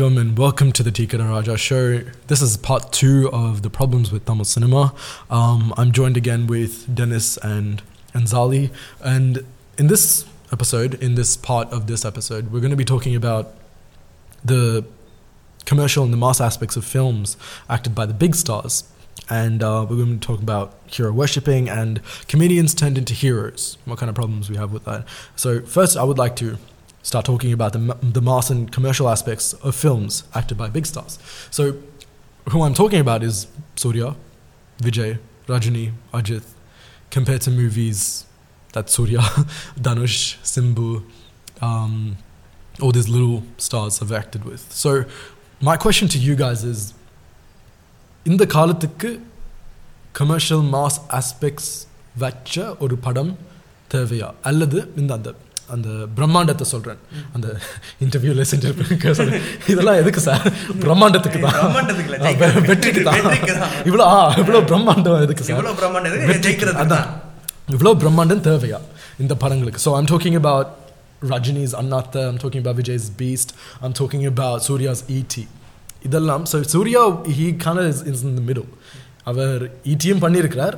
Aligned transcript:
And 0.00 0.38
welcome 0.38 0.72
to 0.72 0.82
the 0.82 0.90
Tika 0.90 1.18
Raja 1.18 1.58
show. 1.58 1.98
This 2.28 2.40
is 2.40 2.56
part 2.56 2.90
two 2.90 3.28
of 3.34 3.60
the 3.60 3.68
problems 3.68 4.10
with 4.10 4.24
Tamil 4.24 4.46
cinema. 4.46 4.94
Um, 5.28 5.74
I'm 5.76 5.92
joined 5.92 6.16
again 6.16 6.46
with 6.46 6.92
Dennis 6.94 7.36
and 7.42 7.82
and 8.14 8.26
Zali, 8.26 8.70
and 9.04 9.44
in 9.76 9.88
this 9.88 10.24
episode, 10.50 10.94
in 11.02 11.16
this 11.16 11.36
part 11.36 11.68
of 11.68 11.86
this 11.86 12.06
episode, 12.06 12.50
we're 12.50 12.60
going 12.60 12.70
to 12.70 12.78
be 12.78 12.84
talking 12.84 13.14
about 13.14 13.52
the 14.42 14.86
commercial 15.66 16.02
and 16.02 16.14
the 16.14 16.16
mass 16.16 16.40
aspects 16.40 16.76
of 16.76 16.84
films 16.86 17.36
acted 17.68 17.94
by 17.94 18.06
the 18.06 18.14
big 18.14 18.34
stars. 18.34 18.84
And 19.28 19.62
uh, 19.62 19.86
we're 19.88 19.96
going 19.96 20.18
to 20.18 20.26
talk 20.26 20.40
about 20.40 20.78
hero 20.86 21.12
worshipping 21.12 21.68
and 21.68 22.00
comedians 22.26 22.72
turned 22.74 22.96
into 22.96 23.12
heroes. 23.12 23.76
What 23.84 23.98
kind 23.98 24.08
of 24.08 24.14
problems 24.14 24.48
we 24.48 24.56
have 24.56 24.72
with 24.72 24.86
that. 24.86 25.06
So 25.36 25.60
first, 25.60 25.98
I 25.98 26.04
would 26.04 26.16
like 26.16 26.36
to 26.36 26.56
start 27.02 27.24
talking 27.24 27.52
about 27.52 27.72
the, 27.72 27.96
the 28.02 28.20
mass 28.20 28.50
and 28.50 28.70
commercial 28.70 29.08
aspects 29.08 29.52
of 29.54 29.74
films 29.74 30.24
acted 30.34 30.58
by 30.58 30.68
big 30.68 30.86
stars. 30.86 31.18
So, 31.50 31.76
who 32.48 32.62
I'm 32.62 32.74
talking 32.74 33.00
about 33.00 33.22
is 33.22 33.46
Surya, 33.76 34.16
Vijay, 34.78 35.18
Rajini, 35.46 35.92
Ajith, 36.12 36.52
compared 37.10 37.42
to 37.42 37.50
movies 37.50 38.26
that 38.72 38.90
Surya, 38.90 39.18
Dhanush, 39.80 40.38
Simbu, 40.42 41.04
um, 41.60 42.16
all 42.80 42.92
these 42.92 43.08
little 43.08 43.42
stars 43.58 43.98
have 43.98 44.12
acted 44.12 44.44
with. 44.44 44.72
So, 44.72 45.04
my 45.60 45.76
question 45.76 46.08
to 46.08 46.18
you 46.18 46.34
guys 46.36 46.64
is 46.64 46.94
இந்த 48.24 48.46
commercial 50.12 50.62
mass 50.62 51.00
aspects, 51.20 51.86
Vacha 52.18 52.22
வச்ச 52.22 52.76
ஒரு 52.78 52.98
படம் 52.98 53.38
தேவையா 53.92 54.28
அல்லது 54.42 54.92
இந்த 54.96 55.12
அந்த 55.14 55.34
அந்த 55.74 55.88
பிரம்மாண்டத்தை 56.16 56.66
சொல்றேன். 56.72 57.00
அந்த 57.34 57.46
இன்டர்வியூல 58.04 58.44
செஞ்சிருப்பேன். 58.52 58.90
இதெல்லாம் 59.72 59.98
எதுக்கு 60.02 60.20
சார் 60.26 60.44
பிரம்மாண்டத்துக்கு 60.84 61.40
தான். 61.46 61.58
வெற்றிக்கு 62.70 63.02
தான். 63.08 63.20
இவ்வளோ 63.90 64.06
இவ்வளோ 64.42 64.62
பிரம்மாண்டம் 64.70 65.24
எதுக்கு 65.26 65.46
சார் 65.48 65.70
அதான். 66.84 67.08
இவ்வளோ 67.76 67.94
பிரம்மாண்டம் 68.02 68.44
தேவையா 68.48 68.80
இந்த 69.24 69.34
படங்களுக்கு? 69.44 69.80
So 69.86 69.92
I'm 70.00 70.10
talking 70.12 70.38
about 70.42 70.70
Rajini's 71.32 71.74
Annaatthe 71.80 72.24
I'm 72.30 72.40
talking 72.44 72.62
about 72.64 72.80
Vijay's 72.82 73.08
Beast 73.22 73.52
I'm 73.86 73.96
talking 74.00 74.26
about 74.32 74.64
Suriya's 74.68 75.02
ET 75.18 75.44
இதெல்லாம் 76.08 76.44
so 76.52 76.62
Suriya 76.74 77.02
he 77.38 77.46
can 77.64 77.86
is 77.92 78.02
is 78.12 78.22
in 78.28 78.38
middle 78.48 78.70
அவர் 79.30 79.62
ஈட்டியும் 79.92 80.22
பண்ணியிருக்கிறார். 80.24 80.76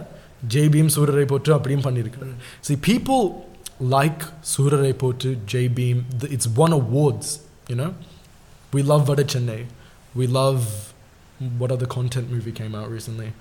ஜெய்பீம் 0.52 0.88
சூரரை 0.94 1.24
போட்டு 1.32 1.50
அப்படியும் 1.56 1.84
பண்ணியிருக்கிறார். 1.84 2.32
See 2.66 2.72
people 2.86 3.22
like 3.82 4.22
Soorarai 4.42 4.92
Pottru, 4.94 5.44
Jai 5.44 5.68
Bhim, 5.68 6.04
it's 6.22 6.46
won 6.46 6.72
awards, 6.72 7.40
you 7.68 7.74
know? 7.74 7.94
We 8.72 8.82
love 8.82 9.06
Vada 9.06 9.24
Chennai. 9.24 9.66
We 10.14 10.26
love 10.26 10.94
mm, 11.42 11.58
what 11.58 11.72
other 11.72 11.86
content 11.86 12.30
movie 12.30 12.52
came 12.52 12.74
out 12.74 12.90
recently? 12.90 13.32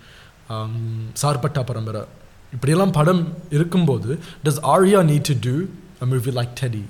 Um, 0.50 1.12
Parambara. 1.14 2.08
does 4.44 4.60
Arya 4.60 5.04
need 5.04 5.24
to 5.26 5.36
do 5.36 5.72
a 6.02 6.06
movie 6.06 6.32
like 6.32 6.56
Teddy 6.56 6.86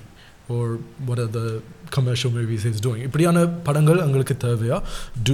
or 0.49 0.79
what 1.05 1.19
are 1.19 1.27
the 1.27 1.61
commercial 1.91 2.31
movies 2.31 2.63
he's 2.63 2.81
doing 2.87 3.01
இப்படியான 3.07 3.45
படங்கள் 3.67 4.81
do 5.27 5.33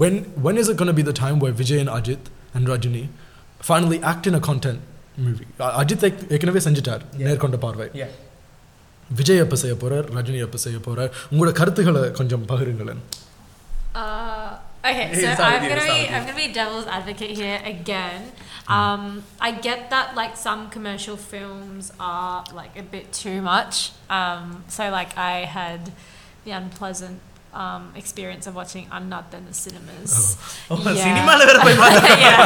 when 0.00 0.14
when 0.44 0.56
is 0.62 0.68
it 0.72 0.76
going 0.80 0.90
to 0.92 0.98
be 1.00 1.04
the 1.10 1.16
time 1.24 1.36
where 1.42 1.54
Vijay 1.60 1.78
and 1.84 1.90
Ajit 1.98 2.22
and 2.54 2.68
Rajini 2.72 3.04
finally 3.70 3.98
act 4.10 4.26
in 4.30 4.34
a 4.40 4.42
content 4.48 4.80
movie 5.17 5.47
அ- 5.61 5.73
அஜித் 5.81 6.05
ஏக்- 6.09 6.25
ஏற்கனவே 6.31 6.59
செஞ்சுட்டார் 6.59 7.03
Yeah. 7.11 7.27
நேர்கொண்ட 7.27 7.57
பார்வை 7.57 7.87
Yeah. 8.01 8.11
Vijay 9.09 9.41
எப்போ 9.43 9.55
செய்ய 9.55 9.75
போறார் 9.75 10.07
ரஜினி 10.15 10.39
எப்போ 10.45 10.57
செய்ய 10.57 10.77
போறார் 10.79 11.11
உங்களோட 11.31 11.51
கருத்துக்களை 11.53 12.03
கொஞ்சம் 12.19 12.45
பகிருங்களேன் 12.47 13.01
Uh, 13.95 14.49
okay, 14.83 15.05
It's 15.05 15.21
so 15.21 15.29
not 15.29 15.39
I'm 15.41 15.53
with 15.53 15.63
you, 15.63 15.69
gonna 15.69 15.81
it's 15.81 15.87
not 15.87 15.93
be 15.93 16.01
with 16.01 16.09
you. 16.09 16.15
I'm 16.15 16.25
gonna 16.25 16.39
be 16.39 16.53
devil's 16.53 16.87
advocate 16.87 17.31
here 17.33 17.59
again. 17.67 18.19
Um, 18.69 19.03
I 19.39 19.51
get 19.61 19.89
that 19.89 20.15
like 20.15 20.35
some 20.39 20.69
commercial 20.69 21.17
films 21.25 21.85
are 22.09 22.35
like 22.53 22.73
a 22.75 22.85
bit 22.85 23.11
too 23.15 23.41
much. 23.43 23.75
Um, 24.09 24.43
so 24.69 24.89
like 24.89 25.13
I 25.25 25.45
had 25.51 25.81
the 26.45 26.51
unpleasant 26.51 27.17
um, 27.53 27.83
experience 27.95 28.45
of 28.45 28.55
watching 28.55 28.85
Unnut 28.91 29.33
in 29.33 29.45
the 29.45 29.55
cinemas. 29.55 30.13
O, 30.69 30.75
Yeah. 30.79 31.01
சினிமால 31.03 31.39
வேற 31.43 31.59
போய் 31.63 31.77
பார்த்தா 31.77 32.11
yeah. 32.25 32.43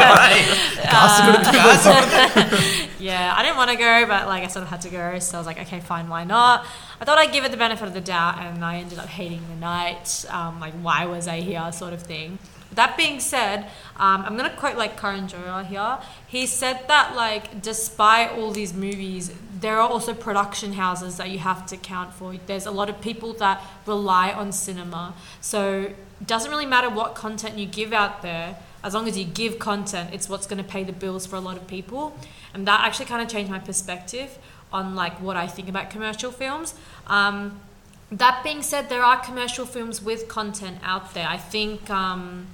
yeah, 2.99 3.35
I 3.37 3.43
didn't 3.43 3.57
want 3.57 3.71
to 3.71 3.77
go, 3.77 4.07
but 4.07 4.27
like 4.27 4.45
I 4.45 4.49
sort 4.49 4.63
of 4.63 4.69
had 4.69 4.81
to 4.83 4.91
go, 4.91 5.19
so 5.19 5.37
I 5.37 5.41
was 5.41 5.47
like, 5.47 5.61
okay, 5.61 5.81
fine, 5.81 6.09
why 6.09 6.25
not? 6.25 6.67
I 7.01 7.05
thought 7.05 7.19
I'd 7.19 7.33
give 7.33 7.45
it 7.45 7.51
the 7.51 7.57
benefit 7.57 7.87
of 7.87 7.95
the 7.95 8.01
doubt, 8.01 8.39
and 8.39 8.65
I 8.65 8.77
ended 8.77 8.99
up 8.99 9.07
hating 9.07 9.43
the 9.49 9.57
night. 9.57 10.25
Um, 10.31 10.61
like, 10.61 10.75
why 10.75 11.07
was 11.07 11.29
I 11.29 11.41
here, 11.41 11.71
sort 11.73 11.93
of 11.93 12.03
thing. 12.03 12.39
That 12.73 12.97
being 12.97 13.21
said, 13.21 13.65
um, 13.97 14.23
I'm 14.27 14.37
gonna 14.37 14.55
quote 14.55 14.77
like 14.77 15.01
Karan 15.01 15.29
Johar 15.29 15.65
here. 15.65 15.99
He 16.27 16.47
said 16.47 16.87
that 16.89 17.17
like, 17.17 17.63
despite 17.63 18.33
all 18.33 18.51
these 18.51 18.75
movies, 18.75 19.33
there 19.61 19.77
are 19.77 19.89
also 19.89 20.13
production 20.13 20.75
houses 20.75 21.17
that 21.17 21.31
you 21.31 21.39
have 21.39 21.65
to 21.67 21.77
count 21.77 22.13
for. 22.13 22.35
There's 22.47 22.67
a 22.67 22.71
lot 22.71 22.91
of 22.91 23.01
people 23.01 23.33
that 23.35 23.63
rely 23.87 24.33
on 24.33 24.53
cinema, 24.53 25.15
so 25.41 25.95
it 26.21 26.27
doesn't 26.27 26.51
really 26.51 26.67
matter 26.67 26.91
what 26.91 27.15
content 27.15 27.57
you 27.57 27.67
give 27.67 27.93
out 27.93 28.23
there 28.23 28.59
as 28.87 28.95
long 28.95 29.07
as 29.09 29.19
you 29.19 29.25
give 29.25 29.59
content, 29.59 30.11
it's 30.13 30.29
what's 30.29 30.47
going 30.47 30.63
to 30.65 30.69
pay 30.77 30.83
the 30.85 30.93
bills 30.93 31.27
for 31.27 31.37
a 31.37 31.41
lot 31.49 31.57
of 31.57 31.67
people. 31.67 32.03
And 32.55 32.67
that 32.69 32.81
actually 32.87 33.07
kind 33.07 33.23
of 33.23 33.29
changed 33.29 33.51
my 33.51 33.59
perspective 33.59 34.39
on 34.73 34.95
like 34.95 35.21
what 35.21 35.37
I 35.37 35.47
think 35.47 35.69
about 35.69 35.91
commercial 35.91 36.31
films. 36.31 36.75
Um, 37.07 37.61
that 38.13 38.43
being 38.45 38.63
said, 38.63 38.89
there 38.89 39.03
are 39.03 39.19
commercial 39.19 39.67
films 39.67 40.01
with 40.01 40.29
content 40.29 40.79
out 40.83 41.13
there. 41.15 41.27
I 41.29 41.37
think 41.55 41.91
um, 41.91 42.47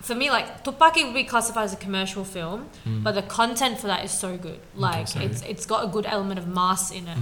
for 0.00 0.14
me, 0.14 0.30
like 0.30 0.62
Thuppakki 0.64 1.04
would 1.04 1.14
be 1.14 1.24
classified 1.24 1.64
as 1.64 1.72
a 1.72 1.76
commercial 1.86 2.24
film, 2.24 2.68
but 3.04 3.12
the 3.14 3.22
content 3.22 3.78
for 3.78 3.86
that 3.86 4.04
is 4.04 4.10
so 4.10 4.36
good. 4.36 4.60
Like 4.76 5.08
so- 5.08 5.20
it's 5.20 5.40
it's 5.42 5.66
got 5.66 5.84
a 5.84 5.88
good 5.88 6.04
element 6.06 6.38
of 6.38 6.46
mass 6.46 6.90
in 6.90 7.08
it. 7.08 7.18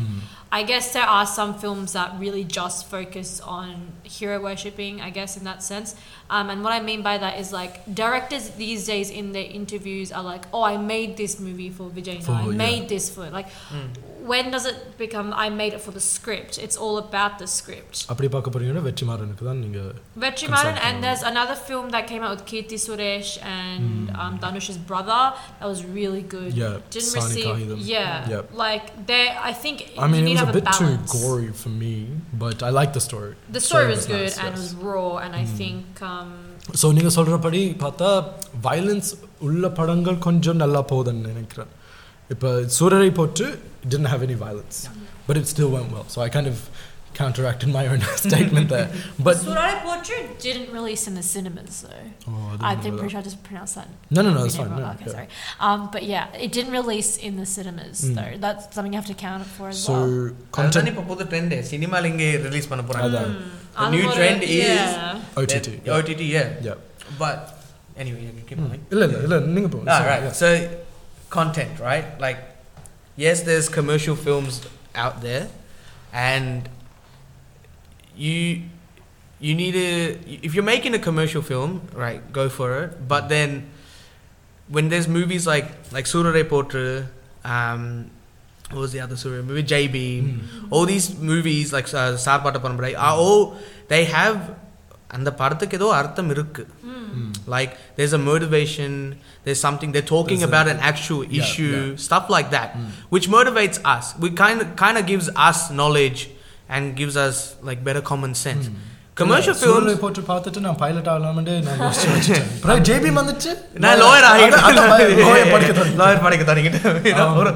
I 0.53 0.65
guess 0.65 0.93
there 0.93 1.03
are 1.03 1.25
some 1.25 1.55
films 1.59 1.95
that 1.95 2.21
really 2.21 2.45
just 2.45 2.87
focus 2.87 3.41
on 3.41 3.93
hero 4.03 4.39
worshipping, 4.39 5.01
I 5.01 5.09
guess, 5.09 5.39
in 5.39 5.45
that 5.45 5.63
sense. 5.63 5.97
Um, 6.29 6.51
and 6.51 6.63
what 6.63 6.75
I 6.75 6.81
mean 6.81 7.03
by 7.03 7.17
that 7.19 7.39
is 7.39 7.53
like 7.53 7.75
directors 7.95 8.51
these 8.51 8.87
days 8.87 9.11
in 9.11 9.33
their 9.33 9.45
interviews 9.45 10.13
are 10.13 10.23
like, 10.23 10.45
oh, 10.53 10.63
I 10.63 10.77
made 10.77 11.17
this 11.17 11.41
movie 11.41 11.71
for 11.71 11.89
Vijay, 11.89 12.23
for, 12.23 12.33
I 12.33 12.45
yeah. 12.45 12.53
made 12.53 12.89
this 12.89 13.09
for. 13.09 13.29
Like, 13.31 13.49
mm. 13.49 13.89
when 14.25 14.51
does 14.51 14.67
it 14.67 14.99
become, 14.99 15.33
I 15.33 15.49
made 15.49 15.73
it 15.73 15.81
for 15.81 15.91
the 15.91 16.01
script? 16.01 16.59
It's 16.59 16.77
all 16.77 16.99
about 16.99 17.39
the 17.39 17.47
script. 17.47 18.07
Vetrimaran, 20.19 20.79
and 20.83 21.03
there's 21.03 21.23
another 21.23 21.55
film 21.55 21.91
that 21.91 22.07
came 22.07 22.23
out 22.23 22.37
with 22.37 22.47
Keerthy 22.47 22.79
Suresh 22.87 23.43
and 23.43 24.09
mm. 24.09 24.19
um, 24.19 24.39
Dhanush's 24.39 24.79
brother 24.79 25.35
that 25.61 25.67
was 25.67 25.85
really 25.85 26.23
good. 26.23 26.53
Yeah, 26.55 26.79
didn't 26.91 27.09
Sani 27.09 27.27
receive. 27.27 27.47
Kaayidham. 27.47 27.77
Yeah, 27.79 28.43
like, 28.53 29.07
there, 29.07 29.39
I 29.41 29.53
think. 29.53 29.91
I 29.99 30.07
mean, 30.07 30.25
you 30.42 30.42
it 30.42 30.42
need 30.42 30.42
was 30.42 30.44
to 30.44 30.48
a 30.48 30.52
have 30.52 30.58
bit 30.60 30.68
too 30.80 30.90
balance. 30.90 31.14
gory 31.18 31.50
for 31.62 31.72
me 31.82 31.94
but 32.44 32.58
I 32.62 32.72
like 32.80 32.92
the 32.94 33.04
story 33.08 33.32
The 33.58 33.64
story 33.68 33.88
was 33.94 34.04
nice, 34.04 34.12
good 34.14 34.30
and 34.44 34.52
yes. 34.52 34.52
it 34.52 34.64
was 34.64 34.72
raw, 34.90 35.08
and 35.26 35.34
I 35.42 35.48
think 35.60 35.84
um, 36.12 36.30
so 36.80 36.88
நீங்க 36.96 37.10
சொல்றபடி 37.18 37.62
பார்த்தா 37.84 38.08
violence 38.66 39.10
உள்ள 39.48 39.68
படங்கள் 39.80 40.18
கொஞ்சம் 40.26 40.60
நல்லா 40.64 40.82
போகுதுன்னு 40.92 41.30
நினைக்கிறேன் 41.32 41.72
இப்போ 42.30 42.50
சூரரை 42.78 43.12
போட்டு 43.20 43.46
didn't 43.92 44.10
have 44.14 44.24
any 44.28 44.38
violence 44.46 44.78
but 45.28 45.36
it 45.42 45.46
still 45.54 45.70
went 45.76 45.90
well 45.96 46.08
so 46.14 46.18
I 46.26 46.30
kind 46.36 46.48
of 46.54 46.58
counteracted 47.15 47.69
my 47.69 47.87
own 47.87 48.01
statement 48.17 48.69
there. 48.69 48.91
But 49.19 49.37
Soorarai 49.37 49.81
Pottru 49.83 50.39
didn't 50.41 50.73
release 50.73 51.07
in 51.07 51.15
the 51.15 51.23
cinemas 51.23 51.83
though. 51.83 52.07
Oh, 52.29 52.59
I, 52.61 52.73
I 52.73 52.77
think 52.77 52.97
pretty 52.97 53.13
sure 53.13 53.21
I 53.21 53.23
just 53.23 53.43
pronounced 53.45 53.75
that. 53.75 53.89
No, 54.11 54.23
no, 54.23 54.33
no, 54.35 54.43
that's 54.43 54.57
fine. 54.57 54.71
No, 54.71 54.87
okay, 54.87 55.05
yeah. 55.07 55.13
sorry. 55.13 55.29
Um, 55.61 55.91
but 55.93 56.05
yeah, 56.05 56.33
it 56.35 56.53
didn't 56.53 56.73
release 56.73 57.17
in 57.17 57.37
the 57.37 57.47
cinemas 57.47 58.03
mm. 58.03 58.15
though. 58.15 58.39
That's 58.39 58.75
something 58.75 58.93
you 58.93 58.99
have 58.99 59.07
to 59.07 59.15
count 59.15 59.47
for 59.47 59.69
as 59.69 59.83
so, 59.83 59.93
well. 59.93 60.29
So 60.29 60.35
content. 60.59 60.89
இப்போ 60.93 61.05
புது 61.11 61.27
trend 61.33 61.55
cinema 61.73 61.99
ல 62.05 62.13
இங்க 62.13 62.29
release 62.47 62.69
பண்ண 62.73 62.85
போறாங்க. 62.91 63.19
Hmm. 63.33 63.51
The 63.83 63.91
new 63.97 64.07
trend 64.17 64.43
is 64.59 64.65
yeah. 64.69 65.41
OTT. 65.41 65.69
Yeah. 65.87 65.97
OTT, 65.97 66.23
yeah. 66.37 66.49
Yeah. 66.69 66.79
But 67.23 67.41
anyway, 68.03 68.23
you 68.39 68.45
keep 68.51 68.59
hmm. 68.59 68.69
going. 68.69 68.85
இல்ல 68.95 69.05
இல்ல 69.09 69.19
இல்ல 69.27 69.39
நீங்க 69.57 69.71
போங்க. 69.75 69.91
All 69.97 70.09
right. 70.13 70.25
So 70.43 70.51
content, 71.39 71.75
right? 71.91 72.09
Like 72.27 72.41
yes, 73.25 73.39
there's 73.49 73.69
commercial 73.79 74.17
films 74.27 74.55
out 74.95 75.17
there 75.27 75.45
and 76.13 76.69
you 78.25 78.63
you 79.47 79.55
need 79.61 79.73
to 79.73 79.89
if 80.47 80.55
you're 80.55 80.71
making 80.75 80.95
a 80.95 81.03
commercial 81.09 81.43
film, 81.43 81.71
right? 82.07 82.21
Go 82.33 82.49
for 82.49 82.69
it. 82.83 82.91
But 83.13 83.29
then 83.35 83.71
when 84.69 84.89
there's 84.89 85.09
movies 85.19 85.47
like 85.53 85.69
like 85.97 86.07
Soorarai 86.13 86.45
Pottru, 86.55 87.07
um, 87.45 88.11
what 88.71 88.81
was 88.87 88.93
the 88.93 89.01
other 89.01 89.17
Surya 89.17 89.43
movie? 89.43 89.63
Jai 89.63 89.85
Bhim. 89.89 90.25
Mm. 90.25 90.69
All 90.71 90.87
these 90.87 91.09
movies 91.19 91.73
like 91.73 91.93
uh, 91.93 92.17
Pata 92.17 92.97
are 92.97 93.17
all 93.17 93.57
they 93.89 94.05
have 94.05 94.57
and 95.15 95.27
the 95.27 95.33
ஏதோ 95.79 95.89
do, 96.19 96.25
இருக்கு 96.35 96.63
hmm. 96.85 97.01
Hmm. 97.15 97.31
like 97.55 97.71
there's 97.97 98.15
a 98.19 98.23
motivation 98.31 98.93
there's 99.45 99.63
something 99.67 99.91
they're 99.95 100.11
talking 100.17 100.39
there's 100.43 100.53
about 100.53 100.69
a, 100.71 100.75
an 100.75 100.81
actual 100.91 101.23
issue 101.41 101.73
yeah, 101.73 101.89
yeah. 101.89 102.05
stuff 102.07 102.25
like 102.37 102.49
that 102.55 102.69
mm. 102.79 102.87
which 103.15 103.27
motivates 103.37 103.79
us 103.95 104.07
we 104.23 104.29
kind 104.43 104.59
of 104.63 104.69
kind 104.85 104.97
of 105.01 105.05
gives 105.13 105.27
us 105.49 105.59
knowledge 105.81 106.21
and 106.72 106.96
gives 107.00 107.16
us 107.26 107.36
like 107.70 107.82
better 107.88 108.04
common 108.12 108.34
sense 108.46 108.66
commercial 109.18 109.56
Soorarai 109.62 109.92
films 109.92 110.02
போட்டு 110.04 110.22
பார்த்துட்டு 110.32 110.60
நான் 110.66 110.80
pilot 110.84 111.10
ஆகலாம்னு 111.14 111.56
நான் 111.68 111.80
யோசிச்சு 111.84 112.08
வச்சுட்டேன் 112.16 112.48
அப்புறம் 112.56 112.84
JP 112.90 113.12
வந்துச்சு 113.20 113.52
நான் 113.86 114.00
lawyer 114.04 114.24
அதான், 114.32 114.64
அதான் 114.70 114.90
பய- 114.94 115.10
lawyer 115.26 115.46
படிக்க 115.52 115.72
தொடங்கிட்டேன். 115.74 116.00
லாயர் 116.04 116.24
படிக்க 116.28 116.46
தொடங்கிட்டேன் 116.52 116.98
You 117.10 117.16
know, 117.20 117.30
ஒரு 117.42 117.52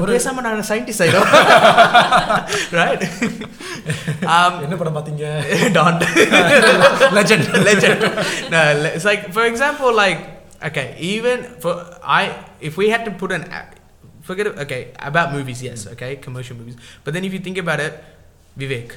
ஒரு- 0.00 0.10
பேசாம 0.10 0.42
நான் 0.46 0.66
சயின்டிஸ்ட் 0.68 1.02
ஆயிடும் 1.04 1.30
ரைட் 2.80 3.04
என்ன 4.64 4.76
படம் 4.76 4.96
பாத்தீங்க 4.98 5.24
Don't. 5.78 6.02
legend. 7.18 7.44
Legend. 7.68 8.02
No, 8.54 8.60
le- 8.82 8.92
it's 8.96 9.04
like, 9.04 9.32
for 9.32 9.44
example, 9.44 9.92
like, 9.94 10.20
okay, 10.62 10.86
even 11.12 11.38
for 11.62 11.72
I, 12.20 12.24
if 12.60 12.76
we 12.82 12.88
had 12.88 13.04
to 13.04 13.12
put 13.22 13.32
an, 13.32 13.44
a- 13.52 13.66
forget 14.28 14.46
it, 14.46 14.56
okay, 14.58 14.80
about 15.10 15.28
movies, 15.32 15.60
yes, 15.68 15.86
okay, 15.94 16.12
commercial 16.26 16.56
movies. 16.56 16.76
But 17.04 17.14
then 17.14 17.24
if 17.24 17.32
you 17.32 17.40
think 17.40 17.58
about 17.58 17.80
it, 17.80 17.94
Vivek, 18.56 18.90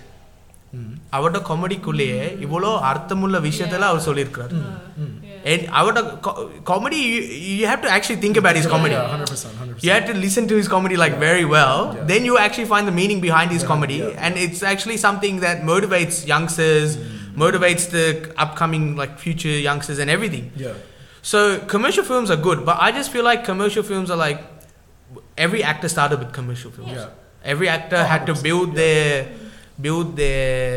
அவரோட 1.16 1.38
காமெடிக்குள்ளேயே 1.48 2.22
இவ்வளோ 2.46 2.70
அர்த்தமுள்ள 2.92 3.40
விஷயத்தெல்லாம் 3.50 3.92
அவர் 3.94 4.08
சொல்லியிருக்கிறார் 4.10 4.56
And 5.52 5.62
அவரோட 5.80 6.00
comedy 6.70 7.00
you 7.60 7.66
have 7.72 7.82
to 7.86 7.90
actually 7.96 8.20
think 8.24 8.36
about 8.42 8.56
his 8.60 8.68
comedy 8.74 8.96
Yeah, 8.96 9.10
100%, 9.16 9.58
100%. 9.64 9.84
you 9.86 9.92
have 9.96 10.06
to 10.10 10.14
listen 10.26 10.44
to 10.52 10.56
his 10.62 10.68
comedy 10.76 10.98
like 11.04 11.16
very 11.26 11.46
well 11.56 11.80
Yeah. 11.88 12.06
then 12.12 12.22
you 12.30 12.36
actually 12.46 12.68
find 12.74 12.86
the 12.92 12.96
meaning 13.02 13.20
behind 13.28 13.50
his 13.56 13.64
Yeah, 13.64 13.72
comedy 13.74 13.98
yeah. 14.04 14.24
and 14.26 14.34
it's 14.46 14.62
actually 14.72 14.98
something 15.08 15.36
that 15.46 15.58
motivates 15.72 16.18
youngsters 16.34 16.92
motivates 17.44 17.86
the 17.98 18.06
upcoming 18.46 18.86
like 19.02 19.14
future 19.26 19.58
youngsters 19.68 20.00
and 20.06 20.10
everything 20.16 20.46
Yeah. 20.66 20.78
so 21.32 21.40
commercial 21.76 22.06
films 22.12 22.32
are 22.36 22.42
good 22.50 22.62
but 22.70 22.78
i 22.88 22.92
just 23.00 23.12
feel 23.16 23.26
like 23.32 23.44
commercial 23.52 23.86
films 23.92 24.10
are 24.16 24.22
like 24.28 24.42
every 25.48 25.62
actor 25.74 25.90
started 25.98 26.18
with 26.24 26.32
commercial 26.40 26.72
films 26.78 26.98
பியூட் 29.85 30.13
the. 30.21 30.33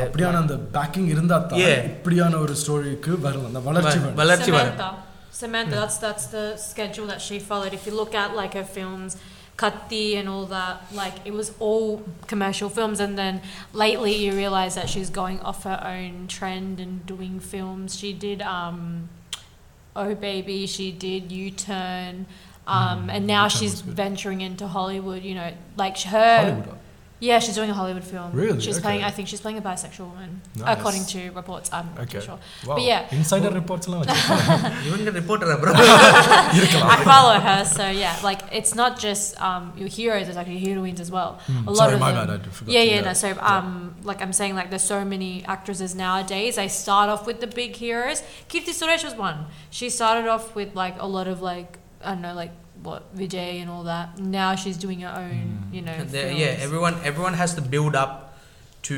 அப்படியான 0.07 0.41
அந்த 0.43 0.55
packing 0.75 1.07
இருந்தா 1.13 1.37
தான் 1.51 1.61
இப்படியான 1.91 2.39
ஒரு 2.45 2.55
ஸ்டோரிக்கு 2.63 3.13
வரலாம் 3.27 3.49
அந்த 3.51 3.63
வளர்ச்சி 3.69 3.99
வளர்ச்சி 4.21 4.51
வரும் 4.57 4.99
Samantha, 5.41 5.75
that's 5.81 5.97
that's 5.97 6.25
the 6.27 6.55
schedule 6.57 7.07
that 7.07 7.21
she 7.27 7.39
followed. 7.39 7.73
If 7.73 7.85
you 7.87 7.93
look 7.99 8.13
at 8.13 8.35
like 8.35 8.53
her 8.53 8.63
films, 8.63 9.11
Kaththi 9.57 10.15
and 10.19 10.27
all 10.27 10.45
that, 10.47 10.75
like 10.93 11.15
it 11.25 11.33
was 11.33 11.53
all 11.59 12.03
commercial 12.27 12.69
films. 12.69 12.99
And 12.99 13.17
then 13.17 13.41
lately, 13.73 14.13
you 14.23 14.33
realize 14.33 14.75
that 14.75 14.89
she's 14.89 15.09
going 15.09 15.39
off 15.39 15.63
her 15.63 15.79
own 15.83 16.27
trend 16.27 16.79
and 16.79 17.05
doing 17.05 17.39
films. 17.39 17.97
She 17.97 18.11
did 18.13 18.41
um, 18.41 19.09
Oh 19.95 20.13
Baby, 20.13 20.67
she 20.67 20.91
did 20.91 21.31
U 21.31 21.49
Turn, 21.49 22.25
um, 22.67 23.09
and 23.09 23.25
now 23.25 23.47
she's 23.47 23.81
venturing 23.81 24.41
into 24.41 24.67
Hollywood. 24.67 25.23
You 25.23 25.35
know, 25.35 25.51
like 25.77 25.97
her. 25.99 26.37
Hollywood. 26.37 26.77
Yeah, 27.21 27.37
she's 27.37 27.53
doing 27.53 27.69
a 27.69 27.73
Hollywood 27.75 28.03
film. 28.03 28.31
Really? 28.33 28.59
She's 28.59 28.77
okay. 28.77 28.83
playing. 28.83 29.03
I 29.03 29.11
think 29.11 29.27
she's 29.27 29.39
playing 29.39 29.59
a 29.59 29.61
bisexual 29.61 30.09
woman, 30.09 30.41
uh, 30.57 30.63
nice. 30.63 30.79
according 30.79 31.05
to 31.05 31.29
reports. 31.29 31.71
I'm 31.71 31.85
not 31.93 31.99
okay. 31.99 32.19
sure. 32.19 32.39
Wow. 32.65 32.75
But 32.75 32.81
yeah, 32.81 33.07
insider 33.11 33.49
well, 33.49 33.59
reports 33.61 33.85
alone. 33.85 34.05
You're 34.83 35.07
a 35.07 35.11
reporter, 35.11 35.45
bro. 35.57 35.71
I 35.75 37.01
follow 37.05 37.39
her, 37.39 37.63
so 37.63 37.87
yeah. 37.89 38.17
Like 38.23 38.41
it's 38.51 38.73
not 38.73 38.97
just 38.97 39.39
um, 39.39 39.71
your 39.77 39.87
heroes; 39.87 40.29
it's 40.29 40.37
actually 40.37 40.57
heroines 40.57 40.99
as 40.99 41.11
well. 41.11 41.39
Mm. 41.45 41.67
A 41.67 41.69
lot 41.69 41.77
Sorry, 41.77 41.93
of 41.93 41.99
my 41.99 42.11
them, 42.11 42.27
bad. 42.27 42.39
I 42.41 42.49
forgot. 42.49 42.73
Yeah, 42.73 42.81
yeah, 42.81 42.95
yeah. 42.95 43.01
No, 43.01 43.13
so 43.13 43.37
um, 43.39 43.95
yeah. 43.99 44.07
like 44.07 44.19
I'm 44.23 44.33
saying, 44.33 44.55
like 44.55 44.71
there's 44.71 44.81
so 44.81 45.05
many 45.05 45.45
actresses 45.45 45.93
nowadays. 45.93 46.55
They 46.55 46.69
start 46.69 47.07
off 47.09 47.27
with 47.27 47.39
the 47.39 47.47
big 47.47 47.75
heroes. 47.75 48.23
Keerthy 48.49 48.73
Suresh 48.73 49.03
was 49.03 49.13
one. 49.13 49.45
She 49.69 49.91
started 49.91 50.27
off 50.27 50.55
with 50.55 50.73
like 50.73 50.99
a 50.99 51.05
lot 51.05 51.27
of 51.27 51.39
like 51.39 51.77
I 52.03 52.13
don't 52.13 52.23
know, 52.23 52.33
like 52.33 52.51
what 52.82 53.02
Vijay 53.20 53.50
and 53.60 53.70
all 53.70 53.84
that. 53.84 54.08
Now 54.34 54.50
she's 54.56 54.78
doing 54.78 55.00
her 55.00 55.14
own, 55.22 55.38
Hmm. 55.46 55.74
you 55.76 55.82
know. 55.86 55.96
There- 56.14 56.26
films. 56.26 56.40
yeah 56.42 56.64
everyone 56.66 56.96
everyone 57.10 57.36
has 57.42 57.52
to 57.54 57.64
build 57.74 57.94
up 58.02 58.12
to 58.82 58.96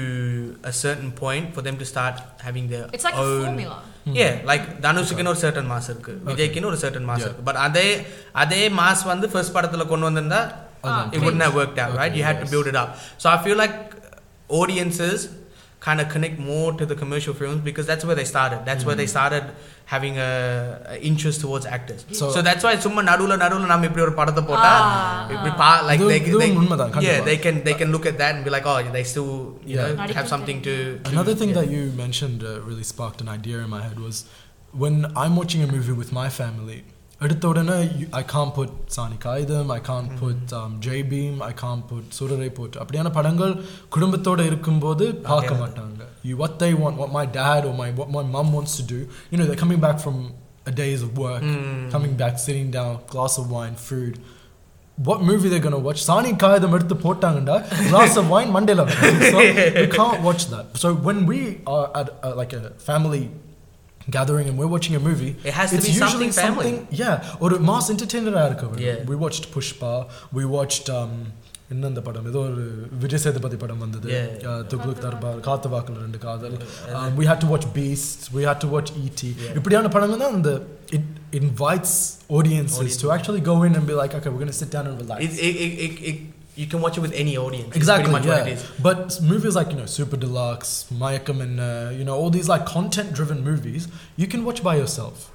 a 0.64 0.72
certain 0.78 1.10
point 1.20 1.46
for 1.54 1.62
them 1.66 1.76
to 1.82 1.86
start 1.92 2.16
having 2.46 2.64
their 2.72 2.86
It's 2.96 3.06
like 3.08 3.18
own 3.18 3.36
a 3.36 3.46
formula. 3.46 3.76
yeah 4.18 4.32
like 4.50 4.64
தனுஷுக்குன்னு 4.86 5.32
ஒரு 5.34 5.40
certain 5.44 5.66
mass 5.72 5.88
இருக்கு 5.92 6.12
விஜய்க்குன்னு 6.28 6.70
ஒரு 6.72 6.80
certain 6.84 7.04
mass 7.10 7.20
Yeah. 7.20 7.28
இருக்கு 7.28 7.44
but 7.48 7.60
அதே 7.66 7.86
அதே 8.42 8.62
mass 8.80 9.04
வந்து 9.12 9.28
first 9.34 9.54
படத்துல 9.56 9.86
கொண்டு 9.92 10.08
வந்திருந்தா 10.08 10.42
அதான். 10.86 11.08
it 11.16 11.20
wouldn't 11.24 11.44
have 11.46 11.56
worked 11.62 11.78
out 11.84 11.92
right 12.00 12.12
Okay, 12.12 12.18
you 12.20 12.26
had 12.30 12.38
to 12.42 12.46
yes. 12.46 12.52
build 12.54 12.68
it 12.72 12.78
up 12.82 12.90
so 13.22 13.26
i 13.34 13.38
feel 13.46 13.58
like 13.64 13.76
audiences 14.60 15.18
kind 15.86 16.00
of 16.02 16.06
connect 16.14 16.36
more 16.46 16.68
to 16.78 16.84
the 16.90 16.96
commercial 17.00 17.34
films 17.40 17.60
because 17.66 17.86
that's 17.90 18.04
where 18.06 18.16
they 18.20 18.24
started 18.30 18.60
that's 18.68 18.84
where 18.86 18.96
they 19.00 19.06
started 19.12 19.44
having 19.92 20.14
a, 20.18 20.30
a 20.94 20.96
interest 21.10 21.38
towards 21.44 21.64
actors 21.76 22.00
so, 22.18 22.24
So- 22.34 22.42
that's 22.48 22.64
why 22.66 22.72
சும்மா 22.86 23.02
நடுவுல 23.10 23.36
நடுவுல 23.44 23.68
நம்ம 23.72 23.86
இப்படி 23.90 24.04
ஒரு 24.06 24.14
படத்தை 24.20 24.42
போட்டா 24.50 24.72
Ah. 24.80 25.30
இப்படி 25.36 25.52
பா 25.62 25.68
like 25.90 26.00
இதுவும்- 26.00 26.12
they, 26.14 26.20
இதுவும் 26.30 26.42
they 26.44 26.50
உண்மைதான், 26.62 26.90
yeah 26.90 26.96
கண்டிப்பா. 26.96 27.28
they 27.30 27.38
can 27.44 27.56
they 27.68 27.76
can 27.82 27.90
look 27.96 28.06
at 28.12 28.18
that 28.22 28.32
and 28.36 28.44
be 28.48 28.52
like 28.56 28.66
oh 28.72 28.76
they 28.98 29.04
still 29.12 29.30
you 29.70 29.76
Yeah. 29.78 29.94
know 30.00 30.18
have 30.20 30.30
something 30.34 30.60
to, 30.68 30.74
to 31.06 31.12
Another 31.16 31.36
thing 31.42 31.52
yeah. 31.52 31.60
that 31.60 31.70
you 31.76 31.82
mentioned 32.04 32.42
uh, 32.42 32.58
really 32.68 32.86
sparked 32.92 33.22
an 33.26 33.30
idea 33.38 33.58
in 33.66 33.70
my 33.78 33.82
head 33.88 33.98
was 34.08 34.18
when 34.84 34.96
I'm 35.22 35.36
watching 35.42 35.62
a 35.66 35.70
movie 35.76 35.96
with 36.02 36.12
my 36.20 36.28
family. 36.40 36.80
i 37.23 37.25
எடுத்த 37.25 37.49
உடனே 37.51 37.75
ஐ 38.19 38.21
can 38.31 38.51
put 38.55 38.73
Saani 38.95 39.17
Kaayidham 39.25 39.69
I 39.75 39.79
can 39.89 40.07
put 40.19 40.53
Jai 40.85 41.03
Bhim 41.11 41.37
I 41.49 41.51
can 41.63 41.83
put. 41.89 42.05
Soorarai 42.17 42.49
Pottru 42.57 42.79
அப்படியான 42.83 43.11
படங்கள் 43.17 43.53
குடும்பத்தோடு 43.95 44.45
இருக்கும்போது 44.51 45.07
பார்க்க 45.29 45.61
மாட்டாங்க 45.63 46.09
You 46.29 46.35
what 46.41 46.53
they 46.59 46.73
want, 46.81 46.95
what 47.01 47.11
my 47.11 47.25
dad 47.37 47.65
or 47.69 47.73
my 47.79 47.87
what 47.99 48.09
my 48.09 48.23
mum 48.35 48.53
wants 48.57 48.73
to 48.79 48.83
do. 48.91 48.99
You 49.31 49.37
know, 49.37 49.45
they're 49.47 49.63
coming 49.63 49.81
back 49.85 49.97
from 49.99 50.17
a 50.65 50.71
days 50.71 51.01
of 51.05 51.17
work, 51.17 51.43
mm. 51.43 51.91
coming 51.91 52.13
back, 52.15 52.39
sitting 52.39 52.71
down, 52.71 52.91
glass 53.07 53.37
of 53.37 53.51
wine, 53.51 53.75
food. 53.75 54.13
What 54.95 55.21
movie 55.21 55.49
they're 55.49 55.59
gonna 55.59 55.79
watch? 55.79 56.01
Saani 56.05 56.31
Kaayidham 56.37 56.75
Eduthu 56.77 56.97
Potanganda, 57.05 57.57
glass 57.89 58.15
of 58.15 58.29
wine, 58.29 58.51
Monday 58.51 58.75
So 59.33 59.41
you 59.81 59.87
can't 59.87 60.21
watch 60.21 60.45
that. 60.47 60.77
So 60.77 60.93
when 61.09 61.25
we 61.25 61.39
are 61.67 61.85
at 62.01 62.37
like 62.37 62.53
a 62.53 62.69
family 62.89 63.23
gathering 64.08 64.46
and 64.48 64.56
we're 64.58 64.66
watching 64.68 64.94
a 64.94 65.00
movie, 65.00 65.32
It 65.44 65.52
has 65.52 65.68
to 65.70 65.76
it's 65.76 65.86
be 65.86 65.92
usually 65.94 66.30
something 66.30 66.32
family. 66.44 66.70
yeah, 67.02 67.42
or 67.42 67.48
mass 67.70 67.88
entertainer 67.94 68.32
இருக்க 68.46 68.84
Yeah. 68.86 68.96
We 69.10 69.16
watched 69.24 69.46
Pushpa. 69.54 69.92
We 70.38 70.44
watched 70.56 70.88
um, 71.00 71.12
என்ன 71.72 71.86
அந்த 71.90 72.00
படம் 72.04 72.26
ஏதோ 72.30 72.40
ஒரு 72.48 72.62
விஜய் 73.02 73.20
சேதுபதி 73.24 73.56
படம் 73.62 73.82
வந்தது 73.84 74.08
Yeah. 74.12 74.28
Uh, 74.50 74.60
துக்ளுக் 74.70 75.02
Darbar 75.04 75.40
காத்து 75.48 75.68
வாக்குல 75.74 75.98
ரெண்டு 76.06 76.20
காதல் 76.24 76.56
Um, 76.98 77.10
we 77.20 77.26
had 77.30 77.40
to 77.44 77.48
watch 77.52 77.66
Beast 77.76 78.20
we 78.36 78.44
had 78.50 78.58
to 78.64 78.70
watch 78.76 78.90
E.T. 79.04 79.20
Yeah. 79.42 79.52
இப்படியான 79.60 79.90
படங்கள் 79.96 80.22
தான் 80.24 80.36
அந்த 80.38 80.52
it 80.98 81.04
invites 81.42 81.92
audiences 82.38 82.78
Audience. 82.80 82.98
to 83.02 83.12
actually 83.16 83.42
go 83.50 83.56
in 83.66 83.74
and 83.78 83.86
be 83.92 83.96
like 84.02 84.14
okay 84.18 84.30
we're 84.32 84.42
going 84.44 84.54
to 84.56 84.60
sit 84.64 84.70
down 84.76 84.86
and 84.90 84.96
relax 85.04 85.18
it, 85.26 85.34
it, 85.48 85.56
it, 85.66 85.74
it, 85.86 85.94
it, 86.10 86.18
you 86.55 86.67
can 86.67 86.81
watch 86.81 86.97
it 86.97 87.01
with 87.01 87.13
any 87.13 87.37
audience. 87.37 87.75
Exactly, 87.75 88.13
yeah. 88.21 88.57
But 88.81 89.19
movies 89.21 89.55
like 89.55 89.71
you 89.71 89.77
know 89.77 89.85
Super 89.85 90.17
Deluxe, 90.17 90.87
Mayakam, 90.93 91.41
and 91.41 91.59
uh, 91.59 91.91
you 91.93 92.03
know 92.03 92.15
all 92.15 92.29
these 92.29 92.47
like 92.47 92.65
content-driven 92.65 93.43
movies, 93.43 93.87
you 94.15 94.27
can 94.27 94.45
watch 94.45 94.63
by 94.63 94.75
yourself. 94.75 95.31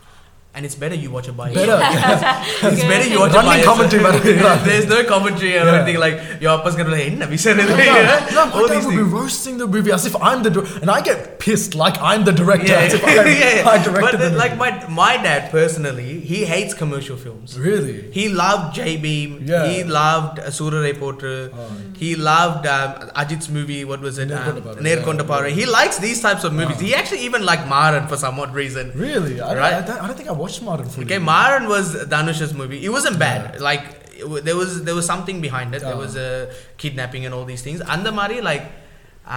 And 0.54 0.64
it's 0.64 0.74
better 0.74 0.94
you 0.94 1.10
watch 1.10 1.28
it 1.28 1.36
by 1.36 1.50
yourself. 1.50 1.80
Better, 1.80 2.42
it's 2.68 2.82
better 2.82 3.08
you 3.08 3.20
watch 3.20 3.30
it 3.30 3.44
by 3.44 3.62
commentary, 3.62 4.02
yourself. 4.02 4.64
There's 4.64 4.86
no 4.86 5.04
commentary 5.04 5.56
or 5.56 5.64
yeah. 5.64 5.74
anything 5.82 6.00
like 6.00 6.40
your 6.40 6.58
appa's 6.58 6.74
gonna 6.74 6.90
be 6.90 6.96
like, 6.96 7.02
"Hey, 7.02 7.14
no, 7.14 7.26
no, 7.26 7.34
no, 8.50 8.66
no, 8.66 8.86
will 8.88 8.90
be 8.90 9.02
roasting 9.02 9.58
the 9.58 9.66
movie 9.66 9.92
as 9.92 10.06
if 10.06 10.16
I'm 10.16 10.42
the 10.42 10.50
no, 10.50 10.66
And 10.80 10.90
I 10.90 11.00
no, 11.00 11.14
the 11.48 11.62
dir- 11.62 11.70
and 11.70 11.88
I 11.88 11.96
get 11.96 11.98
pissed 11.98 11.98
like 11.98 11.98
I'm 12.00 12.24
the 12.24 12.32
director. 12.32 12.72
yeah, 12.72 12.88
yeah, 13.40 13.56
yeah. 13.56 13.68
I 13.68 13.82
directed 13.82 14.00
but 14.00 14.18
the 14.20 14.30
like 14.30 14.56
my 14.56 14.88
my 14.88 15.16
dad 15.16 15.50
personally 15.50 16.20
he 16.20 16.44
hates 16.44 16.74
commercial 16.74 17.16
films 17.16 17.58
really. 17.58 18.10
He 18.12 18.28
loved 18.28 18.76
Jai 18.76 18.96
Bhim. 18.96 19.46
Yeah. 19.48 19.66
He 19.68 19.84
loved 19.84 20.38
uh, 20.38 20.44
Soorarai 20.46 20.94
Pottru. 20.94 21.50
Oh. 21.54 21.70
He 21.96 22.16
loved 22.16 22.66
um, 22.66 23.10
Ajit's 23.10 23.48
movie. 23.48 23.84
What 23.84 24.00
was 24.00 24.18
it? 24.18 24.28
Nerkonda 24.28 25.28
Um, 25.30 25.44
yeah. 25.44 25.50
He 25.50 25.66
likes 25.66 25.98
these 25.98 26.20
types 26.20 26.44
of 26.44 26.52
movies. 26.52 26.76
Oh. 26.78 26.84
He 26.84 26.94
actually 26.94 27.20
even 27.20 27.44
liked 27.44 27.66
Maran 27.68 28.06
for 28.08 28.16
some 28.16 28.38
odd 28.40 28.54
reason. 28.54 28.92
Really, 28.94 29.40
I, 29.40 29.54
Right. 29.54 29.72
I, 29.90 30.04
I, 30.04 30.06
don't 30.06 30.16
think 30.16 30.28
I 30.28 30.32
watched 30.32 30.60
fully. 30.60 31.04
Okay, 31.04 31.18
Maran 31.18 31.68
was 31.68 31.94
Dhanush's 31.94 32.54
movie. 32.54 32.84
It 32.84 32.90
wasn't 32.90 33.18
bad. 33.18 33.60
Like 33.60 33.82
it 34.18 34.44
there 34.44 34.56
was 34.56 34.84
there 34.84 34.94
was 34.94 35.06
something 35.06 35.40
behind 35.40 35.74
it. 35.74 35.82
There 35.82 35.94
Oh. 35.94 35.98
was 35.98 36.16
a 36.16 36.52
kidnapping 36.76 37.24
and 37.24 37.34
all 37.34 37.44
these 37.44 37.62
things. 37.62 37.80
Andamari 37.80 38.42
like 38.42 38.64